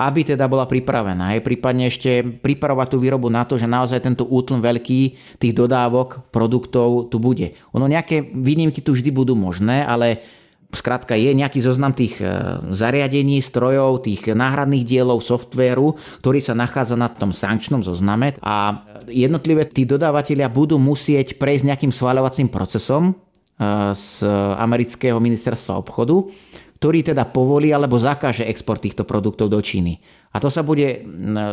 aby 0.01 0.23
teda 0.25 0.49
bola 0.49 0.65
pripravená. 0.65 1.35
Hej, 1.35 1.45
prípadne 1.45 1.91
ešte 1.91 2.23
pripravovať 2.23 2.87
tú 2.95 2.97
výrobu 2.97 3.29
na 3.29 3.45
to, 3.45 3.59
že 3.59 3.69
naozaj 3.69 4.01
tento 4.01 4.25
útln 4.25 4.63
veľký 4.63 5.01
tých 5.37 5.53
dodávok 5.53 6.31
produktov 6.33 7.11
tu 7.13 7.21
bude. 7.21 7.53
Ono 7.75 7.85
nejaké 7.85 8.23
výnimky 8.33 8.81
tu 8.81 8.97
vždy 8.97 9.11
budú 9.13 9.37
možné, 9.37 9.85
ale 9.85 10.23
Skrátka 10.71 11.19
je 11.19 11.35
nejaký 11.35 11.59
zoznam 11.59 11.91
tých 11.91 12.23
e, 12.23 12.27
zariadení, 12.71 13.43
strojov, 13.43 14.07
tých 14.07 14.31
náhradných 14.31 14.87
dielov, 14.87 15.19
softvéru, 15.19 15.99
ktorý 16.23 16.39
sa 16.39 16.55
nachádza 16.55 16.95
na 16.95 17.11
tom 17.11 17.35
sankčnom 17.35 17.83
zozname 17.83 18.39
a 18.39 18.87
jednotlivé 19.11 19.67
tí 19.67 19.83
dodávateľia 19.83 20.47
budú 20.47 20.79
musieť 20.79 21.35
prejsť 21.35 21.67
nejakým 21.67 21.91
schváľovacím 21.91 22.47
procesom 22.47 23.11
e, 23.11 23.13
z 23.91 24.23
amerického 24.57 25.19
ministerstva 25.19 25.75
obchodu, 25.75 26.23
ktorý 26.81 27.13
teda 27.13 27.29
povolí 27.29 27.69
alebo 27.69 28.01
zakáže 28.01 28.41
export 28.41 28.81
týchto 28.81 29.05
produktov 29.05 29.53
do 29.53 29.61
Číny. 29.61 30.01
A 30.33 30.41
to 30.41 30.49
sa 30.49 30.65
bude 30.65 31.05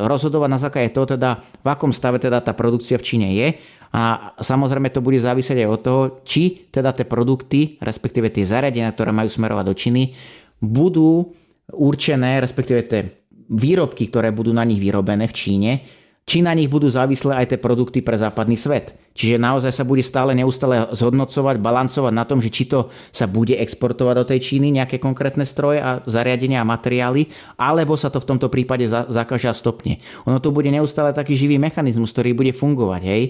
rozhodovať 0.09 0.49
na 0.49 0.57
základe 0.57 0.89
toho, 0.89 1.05
teda, 1.05 1.45
v 1.61 1.69
akom 1.69 1.93
stave 1.93 2.17
teda 2.17 2.41
tá 2.41 2.57
produkcia 2.57 2.97
v 2.97 3.05
Číne 3.05 3.29
je. 3.37 3.61
A 3.89 4.35
samozrejme 4.37 4.93
to 4.93 5.01
bude 5.01 5.17
závisieť 5.17 5.65
aj 5.65 5.69
od 5.69 5.81
toho, 5.81 6.03
či 6.25 6.69
teda 6.69 6.93
tie 6.93 7.09
produkty, 7.09 7.81
respektíve 7.81 8.29
tie 8.29 8.45
zariadenia, 8.45 8.93
ktoré 8.93 9.17
majú 9.17 9.33
smerovať 9.33 9.65
do 9.65 9.75
Číny, 9.75 10.03
budú 10.61 11.33
určené, 11.73 12.41
respektíve 12.45 12.81
tie 12.85 13.01
výrobky, 13.49 14.13
ktoré 14.13 14.29
budú 14.29 14.53
na 14.53 14.65
nich 14.69 14.81
vyrobené 14.81 15.25
v 15.25 15.37
Číne, 15.37 15.71
či 16.29 16.45
na 16.45 16.53
nich 16.53 16.69
budú 16.69 16.93
závislé 16.93 17.41
aj 17.41 17.57
tie 17.57 17.59
produkty 17.59 18.05
pre 18.05 18.21
západný 18.21 18.61
svet. 18.61 18.93
Čiže 19.17 19.41
naozaj 19.41 19.73
sa 19.73 19.89
bude 19.89 20.05
stále 20.05 20.37
neustále 20.37 20.93
zhodnocovať, 20.93 21.57
balancovať 21.57 22.13
na 22.13 22.29
tom, 22.29 22.45
že 22.45 22.53
či 22.53 22.69
to 22.69 22.93
sa 23.09 23.25
bude 23.25 23.57
exportovať 23.57 24.15
do 24.15 24.29
tej 24.29 24.41
Číny 24.45 24.77
nejaké 24.77 25.01
konkrétne 25.01 25.49
stroje 25.49 25.81
a 25.81 26.05
zariadenia 26.05 26.61
a 26.61 26.69
materiály, 26.69 27.33
alebo 27.57 27.97
sa 27.97 28.13
to 28.13 28.21
v 28.21 28.29
tomto 28.29 28.53
prípade 28.53 28.85
za, 28.85 29.09
zakaže 29.09 29.49
a 29.49 29.57
stopne. 29.57 30.05
Ono 30.29 30.37
tu 30.37 30.53
bude 30.53 30.69
neustále 30.69 31.17
taký 31.17 31.33
živý 31.33 31.57
mechanizmus, 31.57 32.13
ktorý 32.13 32.37
bude 32.37 32.53
fungovať. 32.53 33.03
Hej? 33.09 33.23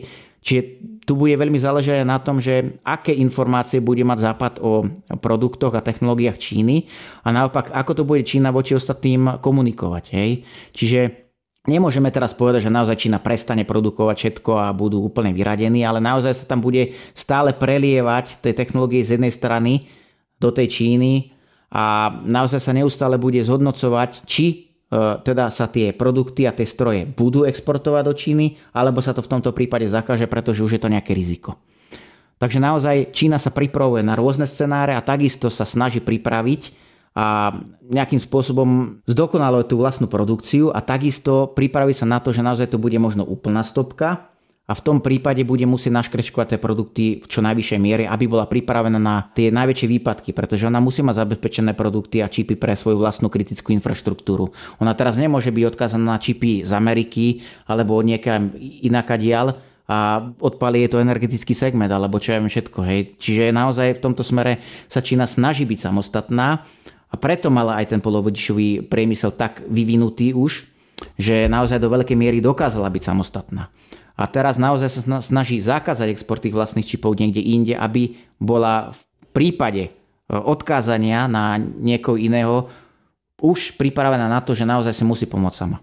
Čiže 0.42 0.61
tu 1.06 1.14
bude 1.14 1.38
veľmi 1.38 1.56
záležať 1.56 2.02
na 2.02 2.18
tom, 2.18 2.42
že 2.42 2.82
aké 2.82 3.14
informácie 3.14 3.78
bude 3.78 4.02
mať 4.02 4.18
Západ 4.26 4.54
o 4.58 4.84
produktoch 5.22 5.72
a 5.72 5.80
technológiách 5.87 6.37
Číny 6.37 6.90
a 7.22 7.30
naopak, 7.30 7.70
ako 7.70 7.92
to 7.94 8.02
bude 8.02 8.26
Čína 8.26 8.50
voči 8.50 8.74
ostatným 8.74 9.38
komunikovať. 9.38 10.04
Hej? 10.12 10.30
Čiže 10.74 11.27
Nemôžeme 11.68 12.09
teraz 12.09 12.33
povedať, 12.33 12.64
že 12.64 12.72
naozaj 12.72 12.96
Čína 12.96 13.20
prestane 13.20 13.68
produkovať 13.68 14.16
všetko 14.16 14.50
a 14.57 14.72
budú 14.72 15.04
úplne 15.04 15.37
vyradení, 15.37 15.85
ale 15.85 16.00
naozaj 16.00 16.33
sa 16.33 16.44
tam 16.48 16.64
bude 16.64 16.96
stále 17.12 17.52
prelievať 17.52 18.40
tej 18.40 18.57
technológie 18.57 19.04
z 19.04 19.20
jednej 19.20 19.28
strany 19.28 19.85
do 20.40 20.48
tej 20.48 20.72
Číny 20.72 21.37
a 21.68 22.09
naozaj 22.24 22.64
sa 22.64 22.72
neustále 22.72 23.20
bude 23.20 23.44
zhodnocovať, 23.44 24.24
či 24.24 24.46
e, 24.48 24.57
teda 25.20 25.52
sa 25.52 25.68
tie 25.68 25.92
produkty 25.92 26.48
a 26.48 26.57
tie 26.57 26.64
stroje 26.64 27.04
budú 27.04 27.44
exportovať 27.44 28.02
do 28.09 28.14
Číny, 28.16 28.57
alebo 28.72 29.04
sa 29.04 29.12
to 29.12 29.20
v 29.20 29.28
tomto 29.37 29.52
prípade 29.52 29.85
zakáže, 29.85 30.24
pretože 30.24 30.64
už 30.64 30.81
je 30.81 30.81
to 30.81 30.88
nejaké 30.88 31.12
riziko. 31.12 31.61
Takže 32.40 32.64
naozaj 32.64 33.12
Čína 33.12 33.37
sa 33.37 33.52
pripravuje 33.52 34.00
na 34.00 34.16
rôzne 34.16 34.48
scenáre 34.48 34.96
a 34.96 35.04
takisto 35.04 35.52
sa 35.52 35.68
snaží 35.68 36.00
pripraviť 36.00 36.88
a 37.18 37.50
nejakým 37.83 38.22
spôsobom 38.22 39.02
zdokonaluje 39.02 39.66
tú 39.66 39.83
vlastnú 39.83 40.07
produkciu 40.07 40.70
a 40.70 40.78
takisto 40.78 41.50
pripraví 41.50 41.90
sa 41.90 42.07
na 42.07 42.22
to, 42.22 42.31
že 42.31 42.46
naozaj 42.46 42.70
to 42.70 42.78
bude 42.78 42.94
možno 43.02 43.26
úplná 43.26 43.66
stopka 43.66 44.31
a 44.68 44.72
v 44.76 44.85
tom 44.85 45.02
prípade 45.02 45.42
bude 45.42 45.66
musieť 45.66 45.98
naškrečkovať 45.98 46.54
tie 46.54 46.61
produkty 46.62 47.04
v 47.18 47.26
čo 47.26 47.42
najvyššej 47.42 47.81
miere, 47.83 48.04
aby 48.07 48.31
bola 48.31 48.46
pripravená 48.46 49.02
na 49.02 49.26
tie 49.35 49.50
najväčšie 49.50 49.98
výpadky, 49.98 50.31
pretože 50.31 50.70
ona 50.70 50.78
musí 50.78 51.02
mať 51.02 51.26
zabezpečené 51.26 51.74
produkty 51.74 52.22
a 52.22 52.31
čipy 52.31 52.54
pre 52.54 52.78
svoju 52.78 53.02
vlastnú 53.02 53.26
kritickú 53.33 53.74
infraštruktúru. 53.74 54.54
Ona 54.78 54.94
teraz 54.94 55.18
nemôže 55.18 55.50
byť 55.50 55.64
odkázaná 55.74 56.14
na 56.14 56.22
čipy 56.22 56.62
z 56.62 56.70
Ameriky 56.70 57.42
alebo 57.66 57.98
niekam 57.98 58.54
inakadiaľ, 58.62 59.59
a 59.88 60.20
odpali 60.44 60.85
je 60.85 60.92
to 60.92 61.00
energetický 61.00 61.57
segment, 61.57 61.88
alebo 61.88 62.20
čo 62.20 62.37
ja 62.37 62.38
viem 62.44 62.52
všetko. 62.52 62.78
Hej. 62.85 63.16
Čiže 63.16 63.57
naozaj 63.57 63.96
v 63.96 64.02
tomto 64.04 64.20
smere 64.20 64.61
sa 64.85 65.00
Čína 65.00 65.24
snaží 65.24 65.64
byť 65.64 65.88
samostatná 65.88 66.61
a 67.08 67.14
preto 67.16 67.48
mala 67.48 67.80
aj 67.80 67.96
ten 67.96 68.00
polovodičový 68.04 68.84
priemysel 68.84 69.32
tak 69.32 69.64
vyvinutý 69.64 70.36
už, 70.36 70.68
že 71.16 71.48
naozaj 71.48 71.80
do 71.80 71.88
veľkej 71.88 72.18
miery 72.18 72.38
dokázala 72.44 72.90
byť 72.92 73.02
samostatná. 73.02 73.72
A 74.18 74.26
teraz 74.26 74.58
naozaj 74.58 74.90
sa 74.90 75.22
snaží 75.22 75.62
zakázať 75.62 76.10
export 76.10 76.42
tých 76.42 76.52
vlastných 76.52 76.84
čipov 76.84 77.14
niekde 77.14 77.38
inde, 77.38 77.78
aby 77.78 78.18
bola 78.42 78.90
v 78.90 79.00
prípade 79.30 79.84
e, 79.86 79.90
odkázania 80.34 81.30
na 81.30 81.54
niekoho 81.56 82.18
iného 82.18 82.66
už 83.38 83.78
pripravená 83.78 84.26
na 84.26 84.42
to, 84.42 84.58
že 84.58 84.66
naozaj 84.66 84.90
si 84.90 85.06
musí 85.06 85.30
pomôcť 85.30 85.58
sama. 85.62 85.78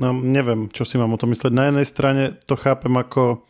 No 0.00 0.16
neviem, 0.16 0.72
čo 0.72 0.88
si 0.88 0.96
mám 0.96 1.12
o 1.12 1.20
tom 1.20 1.32
mysleť. 1.32 1.52
Na 1.52 1.68
jednej 1.68 1.84
strane 1.84 2.22
to 2.48 2.56
chápem 2.56 2.92
ako 2.96 3.44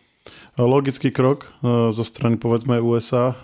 logický 0.59 1.13
krok 1.13 1.47
e, 1.47 1.93
zo 1.93 2.05
strany 2.05 2.41
povedzme 2.41 2.81
USA 2.81 3.33
e, 3.33 3.35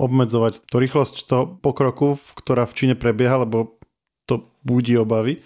obmedzovať 0.00 0.64
to 0.64 0.76
rýchlosť 0.80 1.14
toho 1.28 1.44
pokroku, 1.60 2.16
ktorá 2.38 2.64
v 2.64 2.76
Číne 2.76 2.94
prebieha, 2.96 3.44
lebo 3.44 3.76
to 4.24 4.48
budí 4.64 4.96
obavy. 4.96 5.44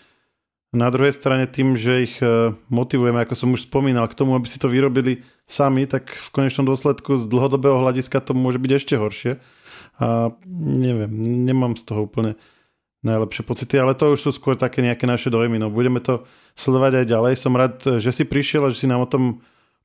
Na 0.69 0.93
druhej 0.93 1.17
strane 1.17 1.49
tým, 1.49 1.81
že 1.81 2.05
ich 2.05 2.21
e, 2.21 2.53
motivujeme, 2.69 3.25
ako 3.25 3.35
som 3.35 3.49
už 3.57 3.67
spomínal, 3.67 4.05
k 4.07 4.19
tomu, 4.19 4.37
aby 4.37 4.45
si 4.45 4.61
to 4.61 4.69
vyrobili 4.69 5.25
sami, 5.49 5.89
tak 5.89 6.13
v 6.13 6.29
konečnom 6.29 6.69
dôsledku 6.69 7.17
z 7.17 7.25
dlhodobého 7.25 7.81
hľadiska 7.81 8.21
to 8.21 8.37
môže 8.37 8.61
byť 8.61 8.73
ešte 8.77 8.95
horšie. 9.01 9.33
A 9.99 10.31
neviem, 10.47 11.11
nemám 11.49 11.75
z 11.75 11.83
toho 11.89 12.07
úplne 12.07 12.39
najlepšie 13.03 13.43
pocity, 13.47 13.75
ale 13.79 13.95
to 13.95 14.15
už 14.15 14.21
sú 14.29 14.31
skôr 14.35 14.59
také 14.59 14.83
nejaké 14.83 15.07
naše 15.07 15.31
dojmy. 15.31 15.59
No, 15.59 15.71
budeme 15.71 16.03
to 16.03 16.27
sledovať 16.59 17.03
aj 17.03 17.07
ďalej. 17.07 17.33
Som 17.39 17.55
rád, 17.55 17.99
že 17.99 18.11
si 18.11 18.27
prišiel 18.27 18.67
a 18.67 18.71
že 18.71 18.85
si 18.85 18.91
nám 18.91 19.07
o 19.07 19.11
tom 19.11 19.25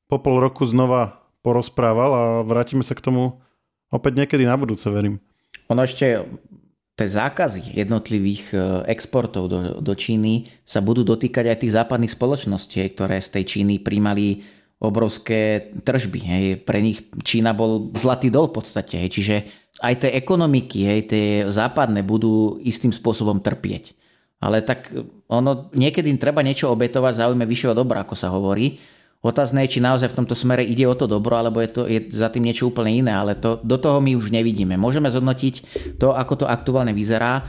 po 0.08 0.16
pol 0.20 0.40
roku 0.40 0.64
znova 0.68 1.24
porozprával 1.44 2.10
a 2.12 2.22
vrátime 2.44 2.80
sa 2.80 2.96
k 2.96 3.04
tomu 3.04 3.40
opäť 3.92 4.24
niekedy 4.24 4.48
na 4.48 4.56
budúce, 4.56 4.88
verím. 4.88 5.20
Ono 5.68 5.84
ešte 5.84 6.24
tie 6.94 7.08
zákazy 7.10 7.74
jednotlivých 7.74 8.44
e, 8.54 8.56
exportov 8.86 9.50
do, 9.50 9.82
do 9.82 9.94
Číny 9.98 10.46
sa 10.62 10.78
budú 10.78 11.02
dotýkať 11.02 11.50
aj 11.50 11.60
tých 11.60 11.74
západných 11.74 12.14
spoločností, 12.14 12.86
ktoré 12.94 13.18
z 13.18 13.40
tej 13.40 13.44
Číny 13.44 13.82
príjmali 13.82 14.46
obrovské 14.78 15.72
tržby. 15.82 16.20
Hej. 16.22 16.44
Pre 16.62 16.78
nich 16.78 17.02
Čína 17.24 17.56
bol 17.56 17.90
zlatý 17.98 18.30
dol 18.30 18.52
v 18.52 18.62
podstate. 18.62 19.02
Hej. 19.02 19.10
Čiže 19.10 19.36
aj 19.82 19.94
tie 20.06 20.10
ekonomiky, 20.14 20.86
hej, 20.86 21.00
tie 21.10 21.26
západné 21.50 22.06
budú 22.06 22.62
istým 22.62 22.94
spôsobom 22.94 23.42
trpieť. 23.42 23.96
Ale 24.38 24.62
tak 24.62 24.92
ono, 25.26 25.72
niekedy 25.74 26.14
treba 26.20 26.44
niečo 26.44 26.70
obetovať 26.70 27.26
záujme 27.26 27.42
vyššieho 27.48 27.74
dobra, 27.74 28.04
ako 28.04 28.14
sa 28.14 28.30
hovorí. 28.30 28.78
Otázne 29.24 29.64
je, 29.64 29.80
či 29.80 29.80
naozaj 29.80 30.12
v 30.12 30.18
tomto 30.20 30.36
smere 30.36 30.60
ide 30.60 30.84
o 30.84 30.92
to 30.92 31.08
dobro, 31.08 31.40
alebo 31.40 31.64
je, 31.64 31.70
to, 31.72 31.82
je 31.88 32.12
za 32.12 32.28
tým 32.28 32.44
niečo 32.44 32.68
úplne 32.68 32.92
iné, 32.92 33.16
ale 33.16 33.32
to, 33.32 33.56
do 33.64 33.80
toho 33.80 33.96
my 33.96 34.12
už 34.20 34.28
nevidíme. 34.28 34.76
Môžeme 34.76 35.08
zhodnotiť 35.08 35.54
to, 35.96 36.12
ako 36.12 36.44
to 36.44 36.46
aktuálne 36.46 36.92
vyzerá. 36.92 37.40
E, 37.40 37.42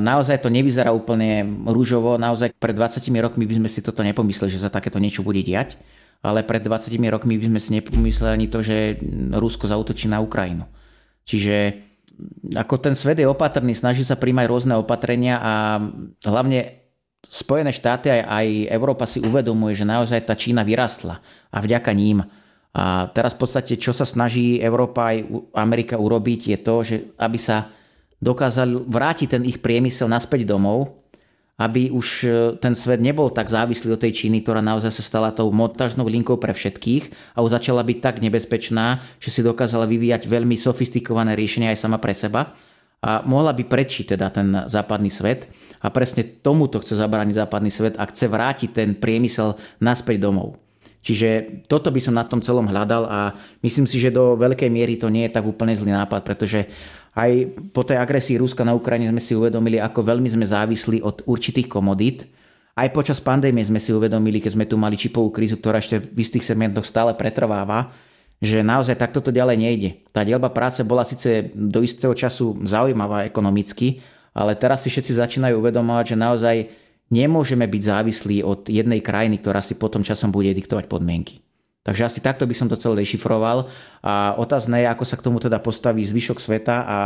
naozaj 0.00 0.40
to 0.40 0.48
nevyzerá 0.48 0.96
úplne 0.96 1.44
rúžovo, 1.68 2.16
naozaj 2.16 2.56
pred 2.56 2.72
20 2.72 3.12
rokmi 3.20 3.44
by 3.44 3.60
sme 3.60 3.68
si 3.68 3.84
toto 3.84 4.00
nepomysleli, 4.00 4.48
že 4.48 4.64
sa 4.64 4.72
takéto 4.72 4.96
niečo 4.96 5.20
bude 5.20 5.44
diať, 5.44 5.76
ale 6.24 6.40
pred 6.48 6.64
20 6.64 6.96
rokmi 7.12 7.36
by 7.36 7.44
sme 7.52 7.60
si 7.60 7.70
nepomysleli 7.76 8.32
ani 8.32 8.46
to, 8.48 8.64
že 8.64 8.96
Rusko 9.36 9.68
zautočí 9.68 10.08
na 10.08 10.24
Ukrajinu. 10.24 10.64
Čiže 11.28 11.84
ako 12.56 12.80
ten 12.80 12.96
svet 12.96 13.20
je 13.20 13.28
opatrný, 13.28 13.76
snaží 13.76 14.00
sa 14.00 14.16
príjmať 14.16 14.46
rôzne 14.48 14.74
opatrenia 14.80 15.36
a 15.36 15.52
hlavne 16.24 16.85
Spojené 17.26 17.74
štáty 17.74 18.06
aj, 18.08 18.22
aj 18.22 18.46
Európa 18.70 19.04
si 19.04 19.18
uvedomuje, 19.18 19.74
že 19.74 19.82
naozaj 19.82 20.26
tá 20.26 20.38
Čína 20.38 20.62
vyrastla 20.62 21.18
a 21.50 21.58
vďaka 21.58 21.90
ním. 21.90 22.22
A 22.76 23.08
teraz 23.10 23.34
v 23.34 23.40
podstate, 23.42 23.72
čo 23.80 23.90
sa 23.90 24.04
snaží 24.04 24.60
Európa 24.60 25.10
aj 25.10 25.26
Amerika 25.56 25.96
urobiť, 25.96 26.40
je 26.54 26.58
to, 26.60 26.74
že 26.84 26.96
aby 27.16 27.38
sa 27.40 27.72
dokázali 28.20 28.84
vrátiť 28.86 29.28
ten 29.32 29.42
ich 29.48 29.58
priemysel 29.64 30.06
naspäť 30.06 30.44
domov, 30.44 31.06
aby 31.56 31.88
už 31.88 32.08
e, 32.24 32.28
ten 32.60 32.76
svet 32.76 33.00
nebol 33.00 33.32
tak 33.32 33.48
závislý 33.48 33.96
od 33.96 34.00
tej 34.04 34.12
Číny, 34.12 34.44
ktorá 34.44 34.60
naozaj 34.60 34.92
sa 34.92 35.00
stala 35.00 35.32
tou 35.32 35.48
montážnou 35.48 36.04
linkou 36.04 36.36
pre 36.36 36.52
všetkých 36.52 37.32
a 37.32 37.40
už 37.40 37.56
začala 37.56 37.80
byť 37.80 37.98
tak 38.04 38.20
nebezpečná, 38.20 39.00
že 39.16 39.32
si 39.32 39.40
dokázala 39.40 39.88
vyvíjať 39.88 40.28
veľmi 40.28 40.52
sofistikované 40.52 41.32
riešenia 41.32 41.72
aj 41.72 41.80
sama 41.80 41.96
pre 41.96 42.12
seba 42.12 42.52
a 43.04 43.20
mohla 43.24 43.52
by 43.52 43.64
prečiť 43.68 44.16
teda 44.16 44.32
ten 44.32 44.48
západný 44.66 45.12
svet 45.12 45.48
a 45.84 45.92
presne 45.92 46.24
tomuto 46.24 46.80
chce 46.80 46.96
zabrániť 46.96 47.34
západný 47.44 47.70
svet 47.70 47.94
a 48.00 48.08
chce 48.08 48.26
vrátiť 48.26 48.70
ten 48.72 48.88
priemysel 48.96 49.54
naspäť 49.78 50.22
domov. 50.22 50.56
Čiže 51.06 51.62
toto 51.70 51.94
by 51.94 52.00
som 52.02 52.18
na 52.18 52.26
tom 52.26 52.42
celom 52.42 52.66
hľadal 52.66 53.06
a 53.06 53.30
myslím 53.62 53.86
si, 53.86 54.02
že 54.02 54.10
do 54.10 54.34
veľkej 54.34 54.66
miery 54.66 54.98
to 54.98 55.06
nie 55.06 55.30
je 55.30 55.38
tak 55.38 55.46
úplne 55.46 55.70
zlý 55.70 55.94
nápad, 55.94 56.26
pretože 56.26 56.66
aj 57.14 57.62
po 57.70 57.86
tej 57.86 58.02
agresii 58.02 58.42
Ruska 58.42 58.66
na 58.66 58.74
Ukrajine 58.74 59.14
sme 59.14 59.22
si 59.22 59.38
uvedomili, 59.38 59.78
ako 59.78 60.02
veľmi 60.02 60.26
sme 60.26 60.42
závisli 60.42 60.98
od 60.98 61.22
určitých 61.22 61.70
komodít. 61.70 62.26
Aj 62.74 62.90
počas 62.90 63.22
pandémie 63.22 63.62
sme 63.62 63.78
si 63.78 63.94
uvedomili, 63.94 64.42
keď 64.42 64.52
sme 64.58 64.66
tu 64.66 64.74
mali 64.74 64.98
čipovú 64.98 65.30
krízu, 65.30 65.62
ktorá 65.62 65.78
ešte 65.78 66.02
v 66.02 66.26
istých 66.26 66.42
segmentoch 66.42 66.84
stále 66.84 67.14
pretrváva, 67.14 67.94
že 68.40 68.60
naozaj 68.60 69.00
takto 69.00 69.24
to 69.24 69.32
ďalej 69.32 69.56
nejde. 69.56 69.90
Tá 70.12 70.20
dielba 70.20 70.52
práce 70.52 70.84
bola 70.84 71.08
síce 71.08 71.50
do 71.56 71.80
istého 71.80 72.12
času 72.12 72.52
zaujímavá 72.68 73.24
ekonomicky, 73.24 74.04
ale 74.36 74.52
teraz 74.52 74.84
si 74.84 74.92
všetci 74.92 75.16
začínajú 75.16 75.56
uvedomovať, 75.56 76.04
že 76.12 76.16
naozaj 76.20 76.56
nemôžeme 77.08 77.64
byť 77.64 77.82
závislí 77.82 78.36
od 78.44 78.68
jednej 78.68 79.00
krajiny, 79.00 79.40
ktorá 79.40 79.64
si 79.64 79.78
potom 79.78 80.04
časom 80.04 80.28
bude 80.28 80.52
diktovať 80.52 80.84
podmienky. 80.90 81.40
Takže 81.86 82.02
asi 82.02 82.18
takto 82.18 82.50
by 82.50 82.54
som 82.58 82.66
to 82.66 82.74
celé 82.74 83.06
dešifroval 83.06 83.70
a 84.02 84.34
otázne 84.34 84.82
je, 84.82 84.90
ako 84.90 85.04
sa 85.06 85.14
k 85.14 85.24
tomu 85.30 85.38
teda 85.38 85.62
postaví 85.62 86.02
zvyšok 86.02 86.42
sveta 86.42 86.82
a 86.82 86.98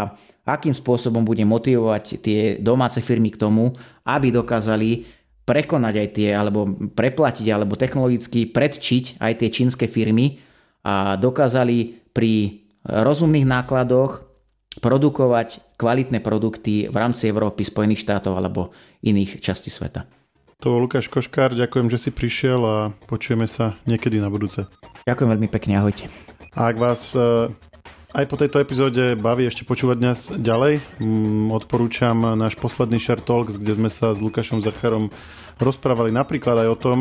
akým 0.49 0.73
spôsobom 0.73 1.21
bude 1.21 1.45
motivovať 1.45 2.05
tie 2.25 2.41
domáce 2.57 2.97
firmy 3.05 3.29
k 3.29 3.45
tomu, 3.45 3.77
aby 4.09 4.33
dokázali 4.33 5.05
prekonať 5.45 5.95
aj 6.01 6.09
tie, 6.17 6.29
alebo 6.33 6.65
preplatiť, 6.97 7.47
alebo 7.53 7.77
technologicky 7.77 8.49
predčiť 8.49 9.21
aj 9.21 9.33
tie 9.45 9.49
čínske 9.53 9.85
firmy 9.85 10.41
a 10.85 11.17
dokázali 11.21 12.11
pri 12.11 12.65
rozumných 12.85 13.47
nákladoch 13.47 14.31
produkovať 14.79 15.77
kvalitné 15.77 16.23
produkty 16.23 16.87
v 16.87 16.97
rámci 16.97 17.29
Európy, 17.29 17.67
Spojených 17.67 18.07
štátov 18.07 18.39
alebo 18.39 18.71
iných 19.03 19.43
častí 19.43 19.69
sveta. 19.69 20.07
To 20.61 20.77
bol 20.77 20.85
Lukáš 20.85 21.09
Koškár, 21.09 21.57
ďakujem, 21.57 21.89
že 21.89 21.99
si 21.99 22.11
prišiel 22.13 22.61
a 22.61 22.77
počujeme 23.09 23.49
sa 23.49 23.81
niekedy 23.89 24.21
na 24.21 24.29
budúce. 24.29 24.69
Ďakujem 25.09 25.29
veľmi 25.33 25.49
pekne, 25.49 25.81
ahojte. 25.81 26.05
A 26.53 26.69
ak 26.69 26.77
vás 26.77 27.17
e, 27.17 27.49
aj 28.13 28.25
po 28.29 28.37
tejto 28.37 28.61
epizóde 28.61 29.17
baví 29.17 29.49
ešte 29.49 29.65
počúvať 29.65 29.97
dnes 29.97 30.19
ďalej, 30.29 30.85
odporúčam 31.49 32.37
náš 32.37 32.61
posledný 32.61 33.01
Share 33.01 33.25
Talks, 33.25 33.57
kde 33.57 33.73
sme 33.73 33.89
sa 33.89 34.13
s 34.13 34.21
Lukášom 34.21 34.61
Zacharom 34.61 35.09
rozprávali 35.57 36.13
napríklad 36.13 36.61
aj 36.61 36.69
o 36.69 36.77
tom, 36.77 36.99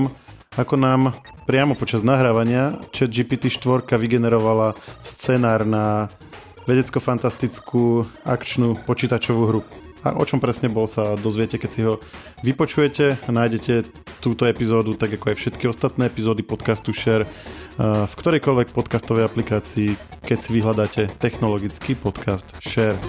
ako 0.59 0.75
nám 0.75 1.01
priamo 1.47 1.71
počas 1.71 2.03
nahrávania 2.03 2.75
ChatGPT 2.91 3.47
4 3.47 3.87
vygenerovala 3.95 4.75
scenár 5.07 5.63
na 5.63 6.11
vedecko-fantastickú 6.67 8.03
akčnú 8.27 8.75
počítačovú 8.83 9.43
hru. 9.47 9.61
A 10.03 10.19
o 10.19 10.23
čom 10.27 10.43
presne 10.43 10.67
bol 10.67 10.83
sa 10.87 11.15
dozviete, 11.15 11.55
keď 11.55 11.69
si 11.71 11.81
ho 11.87 12.03
vypočujete 12.43 13.23
a 13.23 13.29
nájdete 13.31 13.87
túto 14.19 14.47
epizódu, 14.47 14.99
tak 14.99 15.15
ako 15.15 15.31
aj 15.31 15.39
všetky 15.39 15.71
ostatné 15.71 16.11
epizódy 16.11 16.43
podcastu 16.43 16.91
Share 16.91 17.23
v 17.79 18.13
ktorejkoľvek 18.19 18.75
podcastovej 18.75 19.31
aplikácii, 19.31 19.95
keď 20.27 20.37
si 20.43 20.49
vyhľadáte 20.51 21.01
technologický 21.23 21.95
podcast 21.95 22.51
Share. 22.59 22.99